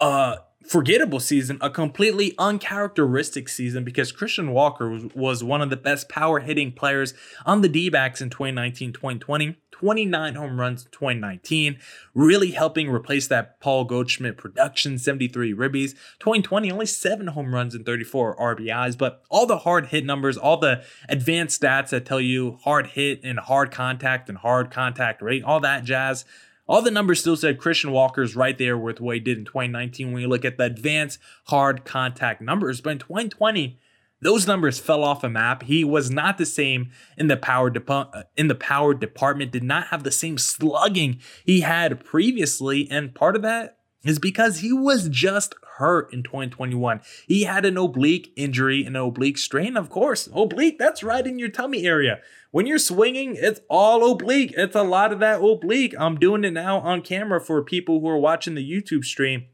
uh 0.00 0.36
forgettable 0.66 1.20
season, 1.20 1.58
a 1.60 1.70
completely 1.70 2.34
uncharacteristic 2.38 3.48
season 3.48 3.84
because 3.84 4.12
Christian 4.12 4.52
Walker 4.52 4.90
was, 4.90 5.04
was 5.14 5.44
one 5.44 5.62
of 5.62 5.70
the 5.70 5.76
best 5.76 6.08
power 6.08 6.40
hitting 6.40 6.72
players 6.72 7.14
on 7.46 7.62
the 7.62 7.68
D 7.68 7.88
backs 7.88 8.20
in 8.20 8.30
2019 8.30 8.92
2020. 8.92 9.56
29 9.78 10.34
home 10.34 10.58
runs 10.58 10.84
in 10.84 10.90
2019, 10.90 11.78
really 12.12 12.50
helping 12.50 12.90
replace 12.90 13.28
that 13.28 13.60
Paul 13.60 13.84
Goldschmidt 13.84 14.36
production, 14.36 14.98
73 14.98 15.54
ribbies. 15.54 15.92
2020, 16.18 16.72
only 16.72 16.86
seven 16.86 17.28
home 17.28 17.54
runs 17.54 17.76
and 17.76 17.86
34 17.86 18.36
RBIs, 18.36 18.98
but 18.98 19.22
all 19.30 19.46
the 19.46 19.58
hard 19.58 19.86
hit 19.86 20.04
numbers, 20.04 20.36
all 20.36 20.56
the 20.56 20.82
advanced 21.08 21.62
stats 21.62 21.90
that 21.90 22.06
tell 22.06 22.20
you 22.20 22.58
hard 22.64 22.88
hit 22.88 23.20
and 23.22 23.38
hard 23.38 23.70
contact 23.70 24.28
and 24.28 24.38
hard 24.38 24.72
contact 24.72 25.22
rate, 25.22 25.44
all 25.44 25.60
that 25.60 25.84
jazz 25.84 26.24
all 26.68 26.82
the 26.82 26.90
numbers 26.90 27.20
still 27.20 27.36
said 27.36 27.58
Christian 27.58 27.90
Walker's 27.90 28.36
right 28.36 28.56
there 28.56 28.76
with 28.76 29.00
what 29.00 29.14
he 29.16 29.20
did 29.20 29.38
in 29.38 29.44
2019 29.44 30.12
when 30.12 30.22
you 30.22 30.28
look 30.28 30.44
at 30.44 30.58
the 30.58 30.64
advanced 30.64 31.18
hard 31.46 31.84
contact 31.84 32.42
numbers. 32.42 32.80
But 32.82 32.90
in 32.90 32.98
2020, 32.98 33.80
those 34.20 34.46
numbers 34.46 34.78
fell 34.78 35.02
off 35.02 35.24
a 35.24 35.30
map. 35.30 35.62
He 35.62 35.82
was 35.82 36.10
not 36.10 36.38
the 36.38 36.46
same 36.46 36.90
in 37.16 37.28
the 37.28 37.36
power 37.36 37.70
de- 37.70 37.92
uh, 37.92 38.24
in 38.36 38.48
the 38.48 38.54
power 38.54 38.92
department. 38.92 39.50
Did 39.50 39.62
not 39.62 39.88
have 39.88 40.02
the 40.02 40.10
same 40.10 40.36
slugging 40.36 41.20
he 41.44 41.60
had 41.60 42.04
previously, 42.04 42.88
and 42.90 43.14
part 43.14 43.36
of 43.36 43.42
that 43.42 43.77
is 44.04 44.18
because 44.18 44.58
he 44.58 44.72
was 44.72 45.08
just 45.08 45.54
hurt 45.76 46.12
in 46.12 46.22
2021. 46.22 47.00
He 47.26 47.44
had 47.44 47.64
an 47.64 47.76
oblique 47.76 48.32
injury, 48.36 48.84
an 48.84 48.96
oblique 48.96 49.38
strain, 49.38 49.76
of 49.76 49.90
course. 49.90 50.28
Oblique, 50.34 50.78
that's 50.78 51.02
right 51.02 51.26
in 51.26 51.38
your 51.38 51.48
tummy 51.48 51.86
area. 51.86 52.20
When 52.50 52.66
you're 52.66 52.78
swinging, 52.78 53.36
it's 53.36 53.60
all 53.68 54.10
oblique. 54.10 54.54
It's 54.56 54.76
a 54.76 54.82
lot 54.82 55.12
of 55.12 55.20
that 55.20 55.40
oblique. 55.40 55.94
I'm 55.98 56.18
doing 56.18 56.44
it 56.44 56.52
now 56.52 56.80
on 56.80 57.02
camera 57.02 57.40
for 57.40 57.62
people 57.62 58.00
who 58.00 58.08
are 58.08 58.18
watching 58.18 58.54
the 58.54 58.68
YouTube 58.68 59.04
stream 59.04 59.46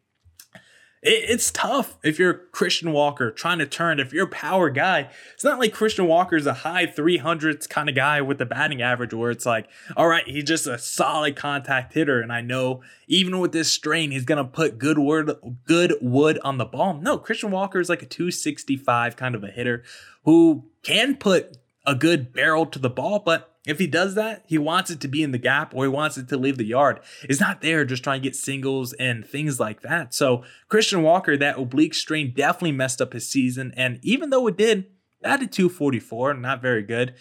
it's 1.07 1.51
tough 1.51 1.99
if 2.03 2.19
you're 2.19 2.33
Christian 2.33 2.91
Walker 2.91 3.31
trying 3.31 3.59
to 3.59 3.67
turn. 3.67 4.01
If 4.01 4.15
you're 4.15 4.25
a 4.25 4.31
power 4.31 4.71
guy, 4.71 5.11
it's 5.35 5.45
not 5.45 5.59
like 5.59 5.75
Christian 5.75 6.07
Walker's 6.07 6.47
a 6.47 6.55
high 6.55 6.87
300s 6.87 7.69
kind 7.69 7.91
of 7.91 7.95
guy 7.95 8.23
with 8.23 8.39
the 8.39 8.47
batting 8.47 8.81
average 8.81 9.13
where 9.13 9.31
it's 9.31 9.45
like, 9.45 9.69
all 9.99 10.09
right, 10.09 10.27
he's 10.27 10.45
just 10.45 10.67
a 10.67 10.79
solid 10.79 11.37
contact 11.37 11.93
hitter. 11.93 12.23
And 12.23 12.33
I 12.33 12.41
know 12.41 12.83
even 13.07 13.39
with 13.39 13.53
this 13.53 13.71
strain, 13.71 14.13
he's 14.13 14.25
going 14.25 14.43
to 14.43 14.51
put 14.51 14.79
good 14.79 14.99
wood, 14.99 15.37
good 15.67 15.95
wood 16.01 16.39
on 16.43 16.57
the 16.57 16.65
ball. 16.65 16.95
No, 16.95 17.19
Christian 17.19 17.51
Walker 17.51 17.81
is 17.81 17.91
like 17.91 18.03
a 18.03 18.07
265 18.07 19.15
kind 19.15 19.35
of 19.35 19.45
a 19.45 19.49
hitter 19.49 19.83
who 20.25 20.65
can 20.83 21.17
put 21.17 21.59
a 21.85 21.95
good 21.95 22.33
barrel 22.33 22.65
to 22.65 22.79
the 22.79 22.89
ball, 22.89 23.19
but 23.19 23.54
if 23.67 23.79
he 23.79 23.87
does 23.87 24.15
that, 24.15 24.45
he 24.47 24.59
wants 24.59 24.91
it 24.91 25.01
to 25.01 25.09
be 25.09 25.23
in 25.23 25.31
the 25.31 25.39
gap 25.39 25.75
or 25.75 25.85
he 25.85 25.89
wants 25.89 26.19
it 26.19 26.29
to 26.29 26.37
leave 26.37 26.59
the 26.59 26.67
yard. 26.67 27.01
He's 27.27 27.41
not 27.41 27.63
there 27.63 27.85
just 27.85 28.05
trying 28.05 28.21
to 28.21 28.29
get 28.29 28.37
singles 28.37 28.93
and 28.95 29.27
things 29.27 29.59
like 29.59 29.81
that. 29.81 30.13
So 30.13 30.45
Christian 30.69 31.03
Walker, 31.03 31.37
that 31.37 31.59
oblique 31.59 31.95
strain 31.95 32.35
definitely 32.35 32.73
messed 32.73 33.01
up 33.01 33.15
his 33.15 33.29
season. 33.29 33.73
And 33.77 34.01
even 34.03 34.31
though 34.31 34.47
it 34.49 34.59
did, 34.59 34.87
that 35.23 35.43
at 35.43 35.53
244, 35.53 36.35
not 36.35 36.61
very 36.61 36.83
good. 36.83 37.15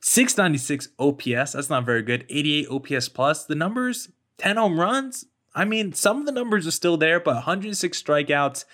696 0.00 0.90
OPS, 1.00 1.52
that's 1.52 1.70
not 1.70 1.84
very 1.84 2.02
good. 2.02 2.24
88 2.28 2.68
OPS 2.70 3.08
plus. 3.08 3.44
The 3.44 3.56
numbers, 3.56 4.10
10 4.38 4.56
home 4.56 4.78
runs. 4.78 5.24
I 5.56 5.64
mean, 5.64 5.92
some 5.92 6.20
of 6.20 6.26
the 6.26 6.32
numbers 6.32 6.68
are 6.68 6.72
still 6.72 6.96
there, 6.96 7.18
but 7.18 7.34
106 7.34 8.00
strikeouts. 8.00 8.64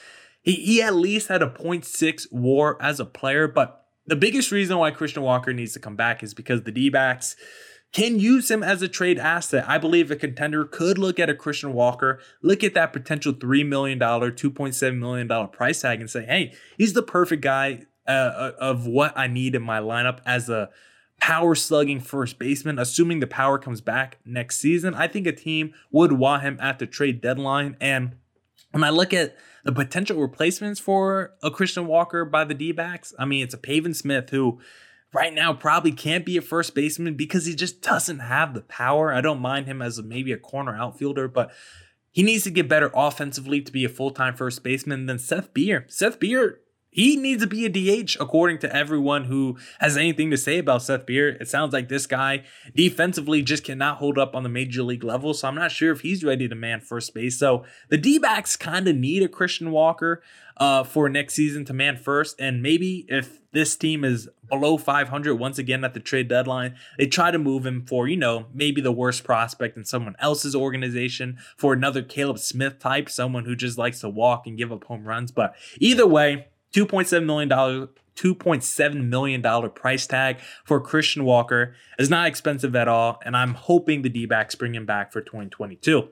He, 0.42 0.52
he 0.52 0.82
at 0.82 0.94
least 0.94 1.28
had 1.28 1.42
a 1.42 1.48
0.6 1.48 2.30
war 2.30 2.76
as 2.82 3.00
a 3.00 3.06
player, 3.06 3.48
but 3.48 3.83
the 4.06 4.16
biggest 4.16 4.50
reason 4.50 4.78
why 4.78 4.90
Christian 4.90 5.22
Walker 5.22 5.52
needs 5.52 5.72
to 5.72 5.80
come 5.80 5.96
back 5.96 6.22
is 6.22 6.34
because 6.34 6.62
the 6.62 6.72
D 6.72 6.90
backs 6.90 7.36
can 7.92 8.18
use 8.18 8.50
him 8.50 8.62
as 8.62 8.82
a 8.82 8.88
trade 8.88 9.18
asset. 9.18 9.64
I 9.68 9.78
believe 9.78 10.10
a 10.10 10.16
contender 10.16 10.64
could 10.64 10.98
look 10.98 11.20
at 11.20 11.30
a 11.30 11.34
Christian 11.34 11.72
Walker, 11.72 12.20
look 12.42 12.64
at 12.64 12.74
that 12.74 12.92
potential 12.92 13.32
$3 13.32 13.66
million, 13.66 13.98
$2.7 14.00 14.98
million 14.98 15.48
price 15.48 15.80
tag, 15.80 16.00
and 16.00 16.10
say, 16.10 16.24
hey, 16.24 16.54
he's 16.76 16.92
the 16.92 17.04
perfect 17.04 17.42
guy 17.42 17.86
uh, 18.06 18.10
uh, 18.10 18.52
of 18.58 18.86
what 18.86 19.16
I 19.16 19.28
need 19.28 19.54
in 19.54 19.62
my 19.62 19.78
lineup 19.78 20.18
as 20.26 20.50
a 20.50 20.70
power 21.20 21.54
slugging 21.54 22.00
first 22.00 22.38
baseman. 22.38 22.80
Assuming 22.80 23.20
the 23.20 23.28
power 23.28 23.58
comes 23.58 23.80
back 23.80 24.18
next 24.26 24.58
season, 24.58 24.92
I 24.94 25.06
think 25.06 25.28
a 25.28 25.32
team 25.32 25.72
would 25.92 26.12
want 26.12 26.42
him 26.42 26.58
at 26.60 26.80
the 26.80 26.86
trade 26.86 27.20
deadline. 27.20 27.76
And 27.80 28.16
when 28.74 28.82
I 28.82 28.90
look 28.90 29.14
at 29.14 29.36
the 29.62 29.72
potential 29.72 30.20
replacements 30.20 30.80
for 30.80 31.34
a 31.42 31.50
Christian 31.50 31.86
Walker 31.86 32.24
by 32.24 32.44
the 32.44 32.54
D 32.54 32.72
backs, 32.72 33.14
I 33.18 33.24
mean, 33.24 33.44
it's 33.44 33.54
a 33.54 33.58
Pavin 33.58 33.94
Smith 33.94 34.30
who 34.30 34.60
right 35.12 35.32
now 35.32 35.52
probably 35.52 35.92
can't 35.92 36.26
be 36.26 36.36
a 36.36 36.42
first 36.42 36.74
baseman 36.74 37.14
because 37.14 37.46
he 37.46 37.54
just 37.54 37.80
doesn't 37.82 38.18
have 38.18 38.52
the 38.52 38.62
power. 38.62 39.12
I 39.12 39.20
don't 39.20 39.38
mind 39.38 39.66
him 39.66 39.80
as 39.80 40.02
maybe 40.02 40.32
a 40.32 40.36
corner 40.36 40.74
outfielder, 40.76 41.28
but 41.28 41.52
he 42.10 42.24
needs 42.24 42.42
to 42.44 42.50
get 42.50 42.68
better 42.68 42.90
offensively 42.94 43.60
to 43.62 43.70
be 43.70 43.84
a 43.84 43.88
full 43.88 44.10
time 44.10 44.34
first 44.34 44.64
baseman 44.64 45.06
than 45.06 45.20
Seth 45.20 45.54
Beer. 45.54 45.86
Seth 45.88 46.18
Beer 46.18 46.58
he 46.94 47.16
needs 47.16 47.42
to 47.42 47.48
be 47.48 47.66
a 47.66 47.68
DH, 47.68 48.16
according 48.20 48.58
to 48.58 48.74
everyone 48.74 49.24
who 49.24 49.58
has 49.80 49.96
anything 49.96 50.30
to 50.30 50.36
say 50.36 50.58
about 50.58 50.80
Seth 50.80 51.06
Beer. 51.06 51.30
It 51.40 51.48
sounds 51.48 51.72
like 51.72 51.88
this 51.88 52.06
guy 52.06 52.44
defensively 52.72 53.42
just 53.42 53.64
cannot 53.64 53.96
hold 53.98 54.16
up 54.16 54.36
on 54.36 54.44
the 54.44 54.48
major 54.48 54.84
league 54.84 55.02
level. 55.02 55.34
So 55.34 55.48
I'm 55.48 55.56
not 55.56 55.72
sure 55.72 55.90
if 55.90 56.02
he's 56.02 56.22
ready 56.22 56.46
to 56.46 56.54
man 56.54 56.80
first 56.80 57.12
base. 57.12 57.36
So 57.36 57.64
the 57.88 57.98
D 57.98 58.20
backs 58.20 58.54
kind 58.54 58.86
of 58.86 58.94
need 58.94 59.24
a 59.24 59.28
Christian 59.28 59.72
Walker 59.72 60.22
uh, 60.56 60.84
for 60.84 61.08
next 61.08 61.34
season 61.34 61.64
to 61.64 61.72
man 61.72 61.96
first. 61.96 62.40
And 62.40 62.62
maybe 62.62 63.06
if 63.08 63.40
this 63.50 63.74
team 63.74 64.04
is 64.04 64.28
below 64.48 64.76
500 64.76 65.34
once 65.34 65.58
again 65.58 65.82
at 65.82 65.94
the 65.94 66.00
trade 66.00 66.28
deadline, 66.28 66.76
they 66.96 67.06
try 67.06 67.32
to 67.32 67.38
move 67.40 67.66
him 67.66 67.84
for, 67.86 68.06
you 68.06 68.16
know, 68.16 68.46
maybe 68.54 68.80
the 68.80 68.92
worst 68.92 69.24
prospect 69.24 69.76
in 69.76 69.84
someone 69.84 70.14
else's 70.20 70.54
organization, 70.54 71.38
for 71.56 71.72
another 71.72 72.02
Caleb 72.02 72.38
Smith 72.38 72.78
type, 72.78 73.10
someone 73.10 73.46
who 73.46 73.56
just 73.56 73.78
likes 73.78 73.98
to 74.00 74.08
walk 74.08 74.46
and 74.46 74.56
give 74.56 74.70
up 74.70 74.84
home 74.84 75.08
runs. 75.08 75.32
But 75.32 75.56
either 75.80 76.06
way, 76.06 76.46
$2.7 76.74 77.24
million. 77.24 77.88
$2.7 78.16 79.08
million 79.08 79.70
price 79.70 80.06
tag 80.06 80.38
for 80.64 80.80
Christian 80.80 81.24
Walker 81.24 81.74
is 81.98 82.08
not 82.08 82.28
expensive 82.28 82.76
at 82.76 82.86
all, 82.86 83.18
and 83.24 83.36
I'm 83.36 83.54
hoping 83.54 84.02
the 84.02 84.08
D 84.08 84.24
backs 84.24 84.54
bring 84.54 84.72
him 84.72 84.86
back 84.86 85.12
for 85.12 85.20
2022. 85.20 86.08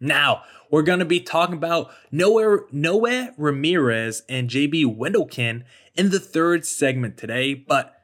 Now, 0.00 0.42
we're 0.70 0.82
going 0.82 0.98
to 0.98 1.04
be 1.04 1.20
talking 1.20 1.56
about 1.56 1.90
Noah, 2.10 2.60
Noah 2.72 3.32
Ramirez 3.36 4.22
and 4.28 4.50
JB 4.50 4.96
Wendelken 4.96 5.62
in 5.94 6.10
the 6.10 6.20
third 6.20 6.64
segment 6.64 7.16
today, 7.16 7.54
but 7.54 7.97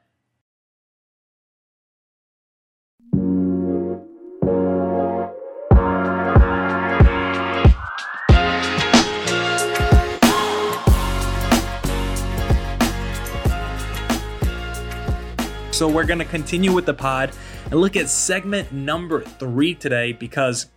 So 15.75 15.89
we're 15.89 16.05
going 16.05 16.19
to 16.19 16.25
continue 16.25 16.71
with 16.71 16.85
the 16.85 16.93
pod 16.93 17.33
and 17.65 17.81
look 17.81 17.97
at 17.97 18.07
segment 18.07 18.71
number 18.71 19.19
three 19.19 19.75
today 19.75 20.13
because 20.13 20.67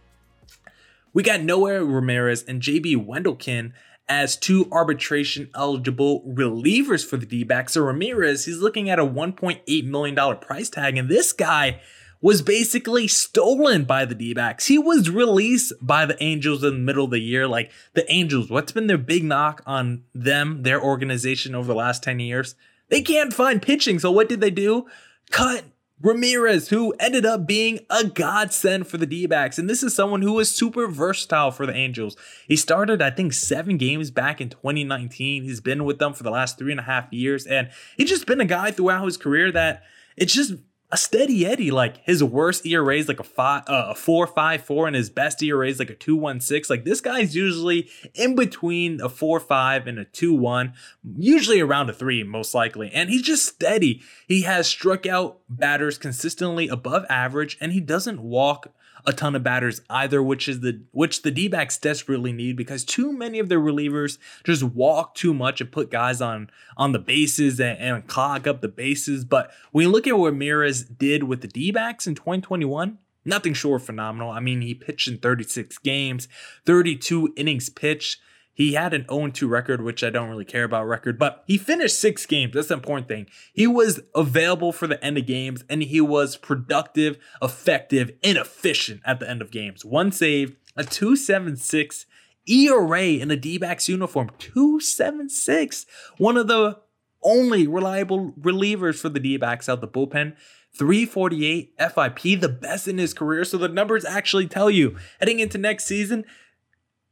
we 1.12 1.22
got 1.22 1.40
Noah 1.40 1.84
Ramirez 1.84 2.42
and 2.42 2.60
JB 2.60 3.06
Wendelken 3.06 3.74
as 4.08 4.36
two 4.36 4.68
arbitration 4.72 5.50
eligible 5.54 6.24
relievers 6.28 7.06
for 7.06 7.16
the 7.16 7.26
D 7.26 7.44
backs. 7.44 7.74
So 7.74 7.82
Ramirez, 7.82 8.46
he's 8.46 8.58
looking 8.58 8.90
at 8.90 8.98
a 8.98 9.06
$1.8 9.06 9.84
million 9.86 10.36
price 10.38 10.68
tag, 10.68 10.98
and 10.98 11.08
this 11.08 11.32
guy 11.32 11.80
was 12.20 12.42
basically 12.42 13.06
stolen 13.06 13.84
by 13.84 14.04
the 14.04 14.16
D 14.16 14.34
backs. 14.34 14.66
He 14.66 14.78
was 14.78 15.10
released 15.10 15.74
by 15.80 16.06
the 16.06 16.20
Angels 16.20 16.64
in 16.64 16.72
the 16.72 16.80
middle 16.80 17.04
of 17.04 17.12
the 17.12 17.20
year. 17.20 17.46
Like 17.46 17.70
the 17.94 18.10
Angels, 18.12 18.50
what's 18.50 18.72
been 18.72 18.88
their 18.88 18.98
big 18.98 19.22
knock 19.22 19.62
on 19.64 20.02
them, 20.12 20.64
their 20.64 20.82
organization 20.82 21.54
over 21.54 21.68
the 21.68 21.78
last 21.78 22.02
10 22.02 22.18
years? 22.18 22.56
They 22.88 23.02
can't 23.02 23.32
find 23.32 23.60
pitching. 23.60 23.98
So 23.98 24.10
what 24.10 24.28
did 24.28 24.40
they 24.40 24.50
do? 24.50 24.86
Cut 25.30 25.64
Ramirez, 26.00 26.68
who 26.68 26.94
ended 27.00 27.26
up 27.26 27.46
being 27.46 27.80
a 27.90 28.04
godsend 28.04 28.86
for 28.86 28.98
the 28.98 29.06
D 29.06 29.26
backs. 29.26 29.58
And 29.58 29.68
this 29.68 29.82
is 29.82 29.94
someone 29.94 30.22
who 30.22 30.34
was 30.34 30.54
super 30.54 30.86
versatile 30.86 31.50
for 31.50 31.66
the 31.66 31.74
Angels. 31.74 32.16
He 32.46 32.56
started, 32.56 33.02
I 33.02 33.10
think, 33.10 33.32
seven 33.32 33.76
games 33.78 34.10
back 34.10 34.40
in 34.40 34.48
2019. 34.48 35.42
He's 35.42 35.60
been 35.60 35.84
with 35.84 35.98
them 35.98 36.14
for 36.14 36.22
the 36.22 36.30
last 36.30 36.56
three 36.56 36.70
and 36.70 36.80
a 36.80 36.84
half 36.84 37.12
years. 37.12 37.46
And 37.46 37.70
he's 37.96 38.08
just 38.08 38.26
been 38.26 38.40
a 38.40 38.46
guy 38.46 38.70
throughout 38.70 39.04
his 39.04 39.16
career 39.16 39.50
that 39.52 39.82
it's 40.16 40.32
just 40.32 40.54
a 40.90 40.96
steady 40.96 41.44
Eddie. 41.44 41.70
Like 41.70 41.98
his 42.04 42.24
worst 42.24 42.64
ERA 42.64 42.96
is 42.96 43.08
like 43.08 43.20
a 43.20 43.24
five, 43.24 43.64
uh, 43.68 43.88
a 43.90 43.94
four 43.94 44.26
five 44.26 44.62
four, 44.62 44.86
and 44.86 44.96
his 44.96 45.10
best 45.10 45.42
ERA 45.42 45.68
is 45.68 45.78
like 45.78 45.90
a 45.90 45.94
two 45.94 46.16
one 46.16 46.40
six. 46.40 46.70
Like 46.70 46.84
this 46.84 47.00
guy's 47.00 47.36
usually 47.36 47.88
in 48.14 48.34
between 48.34 49.00
a 49.00 49.08
four 49.08 49.40
five 49.40 49.86
and 49.86 49.98
a 49.98 50.04
two 50.04 50.34
one, 50.34 50.72
usually 51.16 51.60
around 51.60 51.90
a 51.90 51.92
three, 51.92 52.22
most 52.22 52.54
likely. 52.54 52.90
And 52.92 53.10
he's 53.10 53.22
just 53.22 53.46
steady. 53.46 54.02
He 54.26 54.42
has 54.42 54.66
struck 54.66 55.06
out 55.06 55.40
batters 55.48 55.98
consistently 55.98 56.68
above 56.68 57.04
average, 57.08 57.58
and 57.60 57.72
he 57.72 57.80
doesn't 57.80 58.20
walk 58.20 58.72
a 59.06 59.12
ton 59.12 59.34
of 59.34 59.42
batters 59.42 59.80
either, 59.90 60.22
which 60.22 60.48
is 60.48 60.60
the 60.60 60.82
which 60.92 61.22
the 61.22 61.30
D-backs 61.30 61.78
desperately 61.78 62.32
need 62.32 62.56
because 62.56 62.84
too 62.84 63.12
many 63.12 63.38
of 63.38 63.48
their 63.48 63.60
relievers 63.60 64.18
just 64.44 64.62
walk 64.62 65.14
too 65.14 65.34
much 65.34 65.60
and 65.60 65.70
put 65.72 65.90
guys 65.90 66.20
on 66.20 66.50
on 66.76 66.92
the 66.92 66.98
bases 66.98 67.60
and, 67.60 67.78
and 67.78 68.06
clog 68.06 68.46
up 68.46 68.60
the 68.60 68.68
bases. 68.68 69.24
But 69.24 69.50
when 69.72 69.86
you 69.86 69.90
look 69.90 70.06
at 70.06 70.18
what 70.18 70.32
Ramirez 70.32 70.84
did 70.84 71.24
with 71.24 71.40
the 71.40 71.48
D-backs 71.48 72.06
in 72.06 72.14
2021, 72.14 72.98
nothing 73.24 73.54
short 73.54 73.82
of 73.82 73.86
phenomenal. 73.86 74.30
I 74.30 74.40
mean, 74.40 74.60
he 74.60 74.74
pitched 74.74 75.08
in 75.08 75.18
36 75.18 75.78
games, 75.78 76.28
32 76.66 77.34
innings 77.36 77.68
pitched. 77.68 78.20
He 78.58 78.72
had 78.72 78.92
an 78.92 79.06
0 79.08 79.28
2 79.28 79.46
record, 79.46 79.82
which 79.82 80.02
I 80.02 80.10
don't 80.10 80.28
really 80.28 80.44
care 80.44 80.64
about 80.64 80.88
record, 80.88 81.16
but 81.16 81.44
he 81.46 81.56
finished 81.56 82.00
six 82.00 82.26
games. 82.26 82.54
That's 82.54 82.66
the 82.66 82.74
important 82.74 83.06
thing. 83.06 83.28
He 83.52 83.68
was 83.68 84.00
available 84.16 84.72
for 84.72 84.88
the 84.88 85.02
end 85.02 85.16
of 85.16 85.26
games 85.26 85.62
and 85.70 85.80
he 85.80 86.00
was 86.00 86.36
productive, 86.36 87.18
effective, 87.40 88.10
and 88.24 88.36
efficient 88.36 89.00
at 89.04 89.20
the 89.20 89.30
end 89.30 89.42
of 89.42 89.52
games. 89.52 89.84
One 89.84 90.10
save, 90.10 90.56
a 90.76 90.82
276 90.82 92.04
ERA 92.48 93.02
in 93.02 93.30
a 93.30 93.36
D 93.36 93.58
backs 93.58 93.88
uniform. 93.88 94.32
276. 94.40 95.86
One 96.16 96.36
of 96.36 96.48
the 96.48 96.80
only 97.22 97.68
reliable 97.68 98.32
relievers 98.32 98.96
for 98.96 99.08
the 99.08 99.20
D 99.20 99.36
backs 99.36 99.68
out 99.68 99.80
the 99.80 99.86
bullpen. 99.86 100.34
348 100.76 101.74
FIP, 101.78 102.40
the 102.40 102.48
best 102.48 102.88
in 102.88 102.98
his 102.98 103.14
career. 103.14 103.44
So 103.44 103.56
the 103.56 103.68
numbers 103.68 104.04
actually 104.04 104.48
tell 104.48 104.68
you 104.68 104.96
heading 105.20 105.38
into 105.38 105.58
next 105.58 105.84
season, 105.84 106.24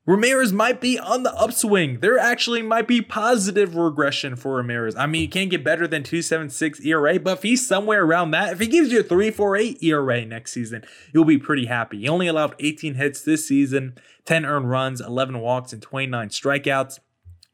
Ramirez 0.06 0.52
might 0.52 0.80
be 0.80 1.00
on 1.00 1.24
the 1.24 1.34
upswing. 1.34 1.98
There 1.98 2.16
actually 2.16 2.62
might 2.62 2.86
be 2.86 3.02
positive 3.02 3.74
regression 3.74 4.36
for 4.36 4.54
Ramirez. 4.54 4.94
I 4.94 5.06
mean, 5.06 5.22
he 5.22 5.28
can't 5.28 5.50
get 5.50 5.64
better 5.64 5.88
than 5.88 6.04
276 6.04 6.80
ERA, 6.80 7.18
but 7.18 7.38
if 7.38 7.42
he's 7.42 7.66
somewhere 7.66 8.04
around 8.04 8.30
that, 8.30 8.52
if 8.52 8.60
he 8.60 8.68
gives 8.68 8.92
you 8.92 9.00
a 9.00 9.02
348 9.02 9.82
ERA 9.82 10.24
next 10.24 10.52
season, 10.52 10.84
you'll 11.12 11.24
be 11.24 11.38
pretty 11.38 11.66
happy. 11.66 11.98
He 11.98 12.08
only 12.08 12.28
allowed 12.28 12.54
18 12.60 12.94
hits 12.94 13.22
this 13.22 13.48
season, 13.48 13.98
10 14.26 14.46
earned 14.46 14.70
runs, 14.70 15.00
11 15.00 15.40
walks, 15.40 15.72
and 15.72 15.82
29 15.82 16.28
strikeouts 16.28 17.00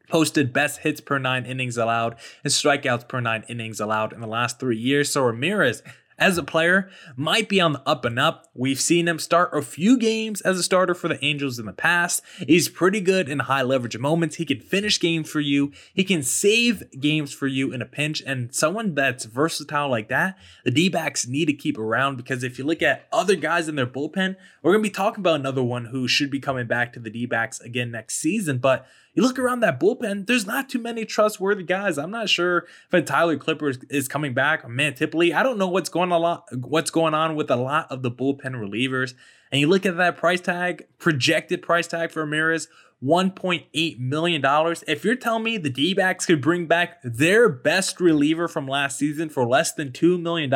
posted 0.09 0.53
best 0.53 0.81
hits 0.81 1.01
per 1.01 1.17
nine 1.17 1.45
innings 1.45 1.75
allowed 1.75 2.15
and 2.43 2.53
strikeouts 2.53 3.07
per 3.07 3.19
nine 3.19 3.43
innings 3.47 3.79
allowed 3.79 4.13
in 4.13 4.21
the 4.21 4.27
last 4.27 4.59
three 4.59 4.77
years. 4.77 5.09
So 5.09 5.23
Ramirez 5.23 5.81
as 6.23 6.37
a 6.37 6.43
player 6.43 6.89
might 7.17 7.49
be 7.49 7.59
on 7.59 7.73
the 7.73 7.81
up 7.85 8.05
and 8.05 8.17
up. 8.17 8.49
We've 8.53 8.79
seen 8.79 9.09
him 9.09 9.19
start 9.19 9.49
a 9.53 9.61
few 9.61 9.97
games 9.97 10.39
as 10.39 10.57
a 10.57 10.63
starter 10.63 10.93
for 10.93 11.09
the 11.09 11.23
Angels 11.23 11.59
in 11.59 11.65
the 11.65 11.73
past. 11.73 12.21
He's 12.47 12.69
pretty 12.69 13.01
good 13.01 13.27
in 13.27 13.39
high 13.39 13.61
leverage 13.61 13.97
moments. 13.97 14.37
He 14.37 14.45
can 14.45 14.61
finish 14.61 15.01
games 15.01 15.29
for 15.29 15.41
you. 15.41 15.73
He 15.93 16.05
can 16.05 16.23
save 16.23 16.81
games 16.97 17.33
for 17.33 17.47
you 17.47 17.73
in 17.73 17.81
a 17.81 17.85
pinch. 17.85 18.23
And 18.25 18.55
someone 18.55 18.95
that's 18.95 19.25
versatile 19.25 19.89
like 19.89 20.07
that, 20.07 20.37
the 20.63 20.71
D 20.71 20.87
backs 20.87 21.27
need 21.27 21.45
to 21.45 21.53
keep 21.53 21.77
around 21.77 22.15
because 22.15 22.41
if 22.41 22.57
you 22.57 22.63
look 22.63 22.81
at 22.81 23.05
other 23.11 23.35
guys 23.35 23.67
in 23.67 23.75
their 23.75 23.85
bullpen, 23.85 24.37
we're 24.61 24.71
going 24.71 24.83
to 24.83 24.89
be 24.89 24.93
talking 24.93 25.19
about 25.19 25.41
another 25.41 25.63
one 25.63 25.85
who 25.85 26.07
should 26.07 26.31
be 26.31 26.39
coming 26.39 26.67
back 26.67 26.93
to 26.93 27.01
the 27.01 27.09
D 27.09 27.25
backs 27.25 27.59
again 27.59 27.91
next 27.91 28.15
season. 28.15 28.59
But 28.59 28.87
you 29.13 29.21
look 29.21 29.37
around 29.37 29.59
that 29.59 29.79
bullpen, 29.79 30.27
there's 30.27 30.45
not 30.45 30.69
too 30.69 30.79
many 30.79 31.05
trustworthy 31.05 31.63
guys. 31.63 31.97
I'm 31.97 32.11
not 32.11 32.29
sure 32.29 32.65
if 32.87 32.93
a 32.93 33.01
Tyler 33.01 33.37
Clippard 33.37 33.85
is, 33.89 34.07
coming 34.07 34.33
back, 34.33 34.67
man 34.67 34.93
Tippley. 34.93 35.33
I 35.33 35.43
don't 35.43 35.57
know 35.57 35.67
what's 35.67 35.89
going 35.89 36.11
on 36.11 36.41
what's 36.61 36.91
going 36.91 37.13
on 37.13 37.35
with 37.35 37.49
a 37.51 37.55
lot 37.55 37.87
of 37.91 38.01
the 38.01 38.11
bullpen 38.11 38.53
relievers. 38.55 39.13
And 39.51 39.61
you 39.61 39.67
look 39.67 39.85
at 39.85 39.97
that 39.97 40.17
price 40.17 40.41
tag, 40.41 40.87
projected 40.97 41.61
price 41.61 41.87
tag 41.87 42.11
for 42.11 42.21
Ramirez, 42.21 42.67
$1.8 43.03 43.99
million. 43.99 44.41
If 44.87 45.03
you're 45.03 45.15
telling 45.15 45.43
me 45.43 45.57
the 45.57 45.69
D 45.69 45.93
backs 45.93 46.25
could 46.25 46.41
bring 46.41 46.67
back 46.67 46.99
their 47.03 47.49
best 47.49 47.99
reliever 47.99 48.47
from 48.47 48.67
last 48.67 48.97
season 48.97 49.29
for 49.29 49.45
less 49.45 49.73
than 49.73 49.91
$2 49.91 50.19
million, 50.19 50.49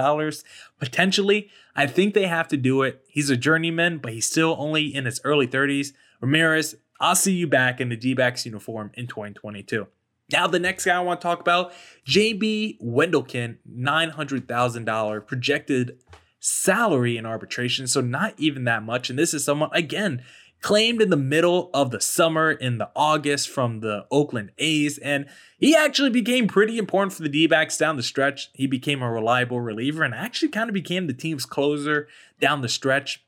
potentially, 0.80 1.50
I 1.76 1.86
think 1.88 2.14
they 2.14 2.26
have 2.26 2.48
to 2.48 2.58
do 2.58 2.82
it. 2.84 3.04
He's 3.08 3.30
a 3.30 3.38
journeyman, 3.38 3.98
but 3.98 4.14
he's 4.14 4.26
still 4.26 4.56
only 4.58 4.88
in 4.96 5.06
his 5.06 5.20
early 5.24 5.48
30s. 5.48 5.92
Ramirez, 6.22 6.76
I'll 7.00 7.16
see 7.16 7.34
you 7.34 7.48
back 7.48 7.80
in 7.80 7.90
the 7.90 7.96
D 7.96 8.14
backs 8.14 8.46
uniform 8.46 8.92
in 8.96 9.08
2022. 9.08 9.88
Now, 10.32 10.48
the 10.48 10.60
next 10.60 10.86
guy 10.86 10.96
I 10.96 11.00
want 11.00 11.22
to 11.22 11.26
talk 11.26 11.40
about, 11.40 11.72
JB 12.06 12.82
Wendelken, 12.82 13.58
$900,000 13.72 15.26
projected 15.26 16.00
salary 16.40 17.18
in 17.18 17.26
arbitration. 17.26 17.88
So, 17.88 18.02
not 18.02 18.34
even 18.38 18.66
that 18.66 18.84
much. 18.84 19.10
And 19.10 19.18
this 19.18 19.34
is 19.34 19.46
someone, 19.46 19.70
again, 19.72 20.24
claimed 20.62 21.02
in 21.02 21.10
the 21.10 21.18
middle 21.18 21.70
of 21.74 21.92
the 21.92 22.02
summer 22.02 22.52
in 22.52 22.78
the 22.78 22.90
August 22.96 23.50
from 23.50 23.80
the 23.80 24.06
Oakland 24.12 24.52
A's. 24.58 24.98
And 24.98 25.28
he 25.58 25.76
actually 25.76 26.10
became 26.10 26.48
pretty 26.48 26.78
important 26.78 27.14
for 27.14 27.24
the 27.24 27.30
D 27.30 27.48
backs 27.48 27.78
down 27.78 27.96
the 27.96 28.04
stretch. 28.04 28.50
He 28.54 28.68
became 28.68 29.02
a 29.02 29.12
reliable 29.12 29.62
reliever 29.62 30.04
and 30.04 30.14
actually 30.14 30.50
kind 30.50 30.70
of 30.70 30.74
became 30.74 31.08
the 31.08 31.14
team's 31.14 31.46
closer 31.46 32.08
down 32.40 32.62
the 32.62 32.70
stretch. 32.70 33.24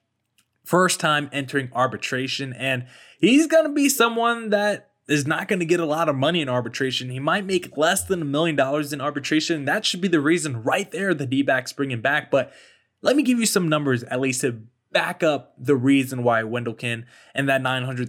First 0.69 0.99
time 0.99 1.32
entering 1.34 1.71
arbitration. 1.73 2.53
And 2.53 2.86
he's 3.19 3.47
going 3.47 3.63
to 3.63 3.73
be 3.73 3.89
someone 3.89 4.51
that 4.51 4.91
is 5.08 5.25
not 5.25 5.47
going 5.47 5.58
to 5.58 5.65
get 5.65 5.79
a 5.79 5.86
lot 5.86 6.08
of 6.08 6.15
money 6.15 6.41
in 6.41 6.47
arbitration. 6.47 7.10
He 7.10 7.17
might 7.17 7.43
make 7.43 7.75
less 7.75 8.03
than 8.03 8.21
a 8.21 8.25
million 8.25 8.55
dollars 8.55 8.93
in 8.93 9.01
arbitration. 9.01 9.65
That 9.65 9.84
should 9.84 9.99
be 9.99 10.08
the 10.08 10.19
reason 10.19 10.62
right 10.62 10.91
there 10.91 11.15
the 11.15 11.25
D 11.25 11.41
backs 11.41 11.73
bring 11.73 11.89
him 11.89 12.01
back. 12.01 12.29
But 12.29 12.53
let 13.01 13.15
me 13.15 13.23
give 13.23 13.39
you 13.39 13.47
some 13.47 13.67
numbers 13.67 14.03
at 14.03 14.19
least 14.19 14.41
to 14.41 14.62
back 14.91 15.23
up 15.23 15.55
the 15.58 15.75
reason 15.75 16.21
why 16.21 16.43
Wendelken 16.43 17.05
and 17.34 17.49
that 17.49 17.63
$900,000 17.63 18.08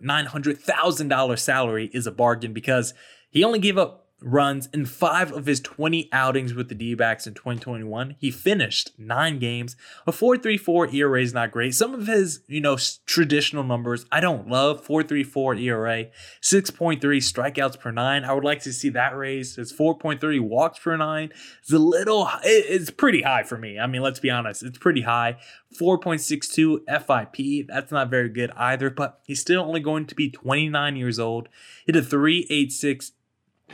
$900,000 0.00 1.38
salary 1.40 1.90
is 1.92 2.06
a 2.06 2.12
bargain 2.12 2.52
because 2.52 2.94
he 3.28 3.42
only 3.42 3.58
gave 3.58 3.76
up 3.76 4.05
runs 4.22 4.66
in 4.72 4.86
five 4.86 5.30
of 5.32 5.46
his 5.46 5.60
20 5.60 6.08
outings 6.10 6.54
with 6.54 6.68
the 6.68 6.74
D 6.74 6.94
backs 6.94 7.26
in 7.26 7.34
2021. 7.34 8.16
He 8.18 8.30
finished 8.30 8.92
nine 8.98 9.38
games. 9.38 9.76
A 10.06 10.12
4.34 10.12 10.92
ERA 10.94 11.20
is 11.20 11.34
not 11.34 11.50
great. 11.50 11.74
Some 11.74 11.94
of 11.94 12.06
his, 12.06 12.40
you 12.46 12.60
know, 12.60 12.78
traditional 13.04 13.62
numbers 13.62 14.06
I 14.10 14.20
don't 14.20 14.48
love. 14.48 14.86
4.34 14.86 15.60
ERA, 15.60 16.06
6.3 16.40 16.98
strikeouts 17.00 17.78
per 17.78 17.90
nine. 17.90 18.24
I 18.24 18.32
would 18.32 18.44
like 18.44 18.62
to 18.62 18.72
see 18.72 18.88
that 18.90 19.16
raised. 19.16 19.58
It's 19.58 19.72
4.3 19.72 20.40
walks 20.40 20.78
per 20.78 20.96
nine. 20.96 21.30
It's 21.60 21.72
a 21.72 21.78
little, 21.78 22.28
it's 22.42 22.90
pretty 22.90 23.22
high 23.22 23.42
for 23.42 23.58
me. 23.58 23.78
I 23.78 23.86
mean, 23.86 24.02
let's 24.02 24.20
be 24.20 24.30
honest, 24.30 24.62
it's 24.62 24.78
pretty 24.78 25.02
high. 25.02 25.36
4.62 25.78 26.80
FIP. 26.86 27.66
That's 27.68 27.92
not 27.92 28.08
very 28.08 28.30
good 28.30 28.50
either, 28.56 28.88
but 28.88 29.20
he's 29.24 29.40
still 29.40 29.62
only 29.62 29.80
going 29.80 30.06
to 30.06 30.14
be 30.14 30.30
29 30.30 30.96
years 30.96 31.18
old. 31.18 31.48
Hit 31.86 31.96
a 31.96 32.02
386 32.02 33.12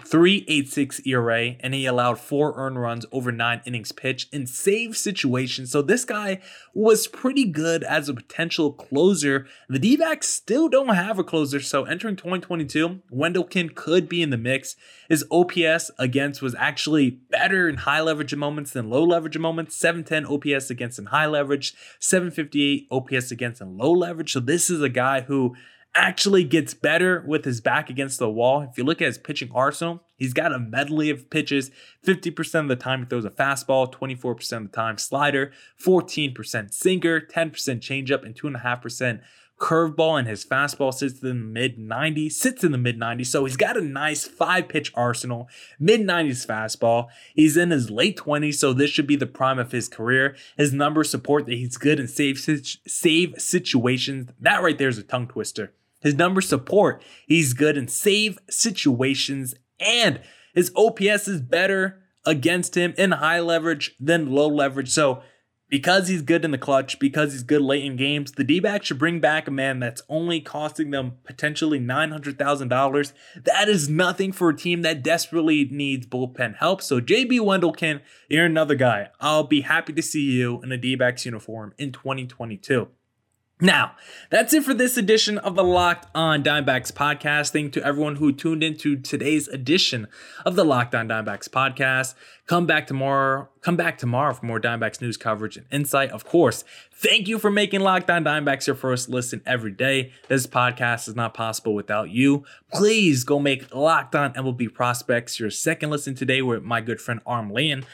386 0.04 1.06
ERA, 1.06 1.54
and 1.60 1.74
he 1.74 1.84
allowed 1.86 2.18
four 2.18 2.54
earned 2.56 2.80
runs 2.80 3.04
over 3.12 3.30
nine 3.30 3.60
innings 3.66 3.92
pitched 3.92 4.32
in 4.32 4.46
save 4.46 4.96
situations. 4.96 5.70
So 5.70 5.82
this 5.82 6.04
guy 6.04 6.40
was 6.74 7.06
pretty 7.06 7.44
good 7.44 7.84
as 7.84 8.08
a 8.08 8.14
potential 8.14 8.72
closer. 8.72 9.46
The 9.68 9.78
D 9.78 9.96
backs 9.96 10.28
still 10.28 10.68
don't 10.68 10.94
have 10.94 11.18
a 11.18 11.24
closer, 11.24 11.60
so 11.60 11.84
entering 11.84 12.16
2022, 12.16 13.02
Wendelken 13.12 13.74
could 13.74 14.08
be 14.08 14.22
in 14.22 14.30
the 14.30 14.38
mix. 14.38 14.76
His 15.08 15.26
OPS 15.30 15.90
against 15.98 16.40
was 16.40 16.54
actually 16.54 17.10
better 17.10 17.68
in 17.68 17.76
high 17.76 18.00
leverage 18.00 18.34
moments 18.34 18.72
than 18.72 18.88
low 18.88 19.04
leverage 19.04 19.36
moments. 19.36 19.76
710 19.76 20.26
OPS 20.26 20.70
against 20.70 20.98
in 20.98 21.06
high 21.06 21.26
leverage, 21.26 21.74
758 22.00 22.88
OPS 22.90 23.30
against 23.30 23.60
in 23.60 23.76
low 23.76 23.92
leverage. 23.92 24.32
So 24.32 24.40
this 24.40 24.70
is 24.70 24.80
a 24.80 24.88
guy 24.88 25.20
who 25.22 25.54
actually 25.94 26.44
gets 26.44 26.74
better 26.74 27.22
with 27.26 27.44
his 27.44 27.60
back 27.60 27.90
against 27.90 28.18
the 28.18 28.30
wall. 28.30 28.62
If 28.62 28.78
you 28.78 28.84
look 28.84 29.02
at 29.02 29.06
his 29.06 29.18
pitching 29.18 29.50
arsenal, 29.54 30.04
He's 30.22 30.32
got 30.32 30.52
a 30.52 30.58
medley 30.60 31.10
of 31.10 31.30
pitches. 31.30 31.72
50% 32.06 32.60
of 32.60 32.68
the 32.68 32.76
time 32.76 33.00
he 33.00 33.06
throws 33.06 33.24
a 33.24 33.30
fastball, 33.30 33.92
24% 33.92 34.52
of 34.52 34.62
the 34.62 34.68
time 34.68 34.96
slider, 34.96 35.50
14% 35.84 36.72
sinker, 36.72 37.20
10% 37.20 37.50
changeup, 37.80 38.24
and 38.24 38.32
2.5% 38.32 39.20
curveball 39.58 40.20
and 40.20 40.28
his 40.28 40.44
fastball 40.44 40.94
sits 40.94 41.20
in 41.22 41.28
the 41.28 41.34
mid 41.34 41.76
90s, 41.76 42.32
sits 42.32 42.62
in 42.62 42.70
the 42.70 42.78
mid 42.78 43.00
90s. 43.00 43.26
So 43.26 43.44
he's 43.44 43.56
got 43.56 43.76
a 43.76 43.80
nice 43.80 44.24
five 44.24 44.68
pitch 44.68 44.92
arsenal, 44.94 45.48
mid 45.80 46.02
90s 46.02 46.46
fastball. 46.46 47.08
He's 47.34 47.56
in 47.56 47.72
his 47.72 47.90
late 47.90 48.16
20s, 48.16 48.54
so 48.54 48.72
this 48.72 48.90
should 48.90 49.08
be 49.08 49.16
the 49.16 49.26
prime 49.26 49.58
of 49.58 49.72
his 49.72 49.88
career. 49.88 50.36
His 50.56 50.72
numbers 50.72 51.10
support 51.10 51.46
that 51.46 51.54
he's 51.54 51.76
good 51.76 51.98
in 51.98 52.06
save, 52.06 52.38
save 52.38 53.34
situations. 53.38 54.30
That 54.38 54.62
right 54.62 54.78
there 54.78 54.88
is 54.88 54.98
a 54.98 55.02
tongue 55.02 55.26
twister. 55.26 55.72
His 56.02 56.14
numbers 56.14 56.48
support 56.48 57.02
he's 57.26 57.54
good 57.54 57.76
in 57.76 57.88
save 57.88 58.38
situations, 58.48 59.54
and 59.80 60.20
his 60.54 60.72
OPS 60.76 61.28
is 61.28 61.40
better 61.40 62.02
against 62.24 62.76
him 62.76 62.94
in 62.96 63.12
high 63.12 63.40
leverage 63.40 63.96
than 63.98 64.30
low 64.30 64.48
leverage. 64.48 64.90
So 64.90 65.22
because 65.72 66.08
he's 66.08 66.20
good 66.20 66.44
in 66.44 66.50
the 66.50 66.58
clutch, 66.58 66.98
because 66.98 67.32
he's 67.32 67.42
good 67.42 67.62
late 67.62 67.82
in 67.82 67.96
games, 67.96 68.32
the 68.32 68.44
D 68.44 68.60
backs 68.60 68.88
should 68.88 68.98
bring 68.98 69.20
back 69.20 69.48
a 69.48 69.50
man 69.50 69.80
that's 69.80 70.02
only 70.06 70.38
costing 70.38 70.90
them 70.90 71.14
potentially 71.24 71.80
$900,000. 71.80 73.12
That 73.44 73.70
is 73.70 73.88
nothing 73.88 74.32
for 74.32 74.50
a 74.50 74.56
team 74.56 74.82
that 74.82 75.02
desperately 75.02 75.64
needs 75.70 76.06
bullpen 76.06 76.56
help. 76.56 76.82
So, 76.82 77.00
JB 77.00 77.40
Wendelken, 77.40 78.02
you're 78.28 78.44
another 78.44 78.74
guy. 78.74 79.08
I'll 79.18 79.44
be 79.44 79.62
happy 79.62 79.94
to 79.94 80.02
see 80.02 80.32
you 80.32 80.60
in 80.60 80.72
a 80.72 80.76
D 80.76 80.94
backs 80.94 81.24
uniform 81.24 81.72
in 81.78 81.90
2022. 81.90 82.88
Now, 83.62 83.92
that's 84.28 84.52
it 84.52 84.64
for 84.64 84.74
this 84.74 84.96
edition 84.96 85.38
of 85.38 85.54
the 85.54 85.62
Locked 85.62 86.08
On 86.16 86.42
Diamondbacks 86.42 86.90
podcast. 86.90 87.52
Thank 87.52 87.66
you 87.76 87.80
to 87.80 87.86
everyone 87.86 88.16
who 88.16 88.32
tuned 88.32 88.64
into 88.64 88.96
today's 88.96 89.46
edition 89.46 90.08
of 90.44 90.56
the 90.56 90.64
Locked 90.64 90.96
On 90.96 91.06
Diamondbacks 91.06 91.48
podcast. 91.48 92.16
Come 92.48 92.66
back 92.66 92.88
tomorrow. 92.88 93.48
Come 93.60 93.76
back 93.76 93.98
tomorrow 93.98 94.34
for 94.34 94.44
more 94.46 94.58
Diamondbacks 94.58 95.00
news 95.00 95.16
coverage 95.16 95.56
and 95.56 95.66
insight. 95.70 96.10
Of 96.10 96.24
course, 96.24 96.64
thank 96.92 97.28
you 97.28 97.38
for 97.38 97.52
making 97.52 97.82
Locked 97.82 98.10
On 98.10 98.24
Diamondbacks 98.24 98.66
your 98.66 98.74
first 98.74 99.08
listen 99.08 99.40
every 99.46 99.70
day. 99.70 100.10
This 100.26 100.48
podcast 100.48 101.06
is 101.06 101.14
not 101.14 101.32
possible 101.32 101.72
without 101.72 102.10
you. 102.10 102.44
Please 102.72 103.22
go 103.22 103.38
make 103.38 103.72
Locked 103.72 104.16
On 104.16 104.32
MLB 104.32 104.74
Prospects 104.74 105.38
your 105.38 105.50
second 105.50 105.90
listen 105.90 106.16
today 106.16 106.42
with 106.42 106.64
my 106.64 106.80
good 106.80 107.00
friend 107.00 107.20
Aram 107.28 107.52
Lane. 107.52 107.84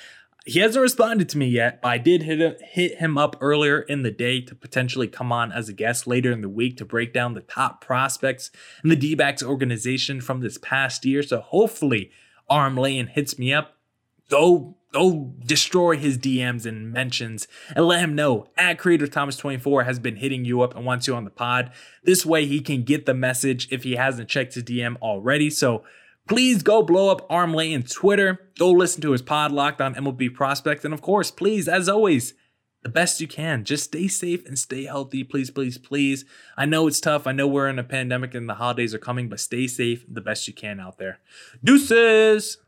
He 0.48 0.60
hasn't 0.60 0.80
responded 0.80 1.28
to 1.28 1.38
me 1.38 1.46
yet, 1.46 1.82
but 1.82 1.88
I 1.88 1.98
did 1.98 2.22
hit, 2.22 2.62
hit 2.62 2.96
him 2.96 3.18
up 3.18 3.36
earlier 3.38 3.82
in 3.82 4.02
the 4.02 4.10
day 4.10 4.40
to 4.40 4.54
potentially 4.54 5.06
come 5.06 5.30
on 5.30 5.52
as 5.52 5.68
a 5.68 5.74
guest 5.74 6.06
later 6.06 6.32
in 6.32 6.40
the 6.40 6.48
week 6.48 6.78
to 6.78 6.86
break 6.86 7.12
down 7.12 7.34
the 7.34 7.42
top 7.42 7.84
prospects 7.84 8.50
in 8.82 8.88
the 8.88 8.96
D 8.96 9.14
backs 9.14 9.42
organization 9.42 10.22
from 10.22 10.40
this 10.40 10.56
past 10.56 11.04
year. 11.04 11.22
So 11.22 11.42
hopefully, 11.42 12.10
Aram 12.50 12.78
Lane 12.78 13.08
hits 13.08 13.38
me 13.38 13.52
up. 13.52 13.76
Go 14.30 14.78
go 14.90 15.34
destroy 15.44 15.98
his 15.98 16.16
DMs 16.16 16.64
and 16.64 16.90
mentions 16.90 17.46
and 17.76 17.84
let 17.84 18.00
him 18.00 18.14
know 18.14 18.46
at 18.56 18.78
Creator 18.78 19.08
Thomas 19.08 19.36
24 19.36 19.84
has 19.84 19.98
been 19.98 20.16
hitting 20.16 20.46
you 20.46 20.62
up 20.62 20.74
and 20.74 20.86
wants 20.86 21.06
you 21.06 21.14
on 21.14 21.24
the 21.24 21.30
pod. 21.30 21.70
This 22.04 22.24
way 22.24 22.46
he 22.46 22.60
can 22.60 22.84
get 22.84 23.04
the 23.04 23.12
message 23.12 23.68
if 23.70 23.84
he 23.84 23.96
hasn't 23.96 24.30
checked 24.30 24.54
his 24.54 24.64
DM 24.64 24.96
already. 25.02 25.50
So 25.50 25.84
Please 26.28 26.62
go 26.62 26.82
blow 26.82 27.10
up 27.10 27.26
Aram 27.30 27.54
Lane's 27.54 27.94
Twitter. 27.94 28.50
Go 28.58 28.70
listen 28.70 29.00
to 29.00 29.12
his 29.12 29.22
pod 29.22 29.50
locked 29.50 29.80
on 29.80 29.94
MLB 29.94 30.34
Prospect. 30.34 30.84
And 30.84 30.92
of 30.92 31.00
course, 31.00 31.30
please, 31.30 31.66
as 31.68 31.88
always, 31.88 32.34
the 32.82 32.90
best 32.90 33.20
you 33.20 33.26
can. 33.26 33.64
Just 33.64 33.84
stay 33.84 34.08
safe 34.08 34.46
and 34.46 34.58
stay 34.58 34.84
healthy. 34.84 35.24
Please, 35.24 35.50
please, 35.50 35.78
please. 35.78 36.26
I 36.56 36.66
know 36.66 36.86
it's 36.86 37.00
tough. 37.00 37.26
I 37.26 37.32
know 37.32 37.48
we're 37.48 37.68
in 37.68 37.78
a 37.78 37.84
pandemic 37.84 38.34
and 38.34 38.46
the 38.46 38.54
holidays 38.54 38.94
are 38.94 38.98
coming, 38.98 39.30
but 39.30 39.40
stay 39.40 39.66
safe 39.66 40.04
the 40.06 40.20
best 40.20 40.46
you 40.46 40.52
can 40.52 40.80
out 40.80 40.98
there. 40.98 41.18
Deuces. 41.64 42.58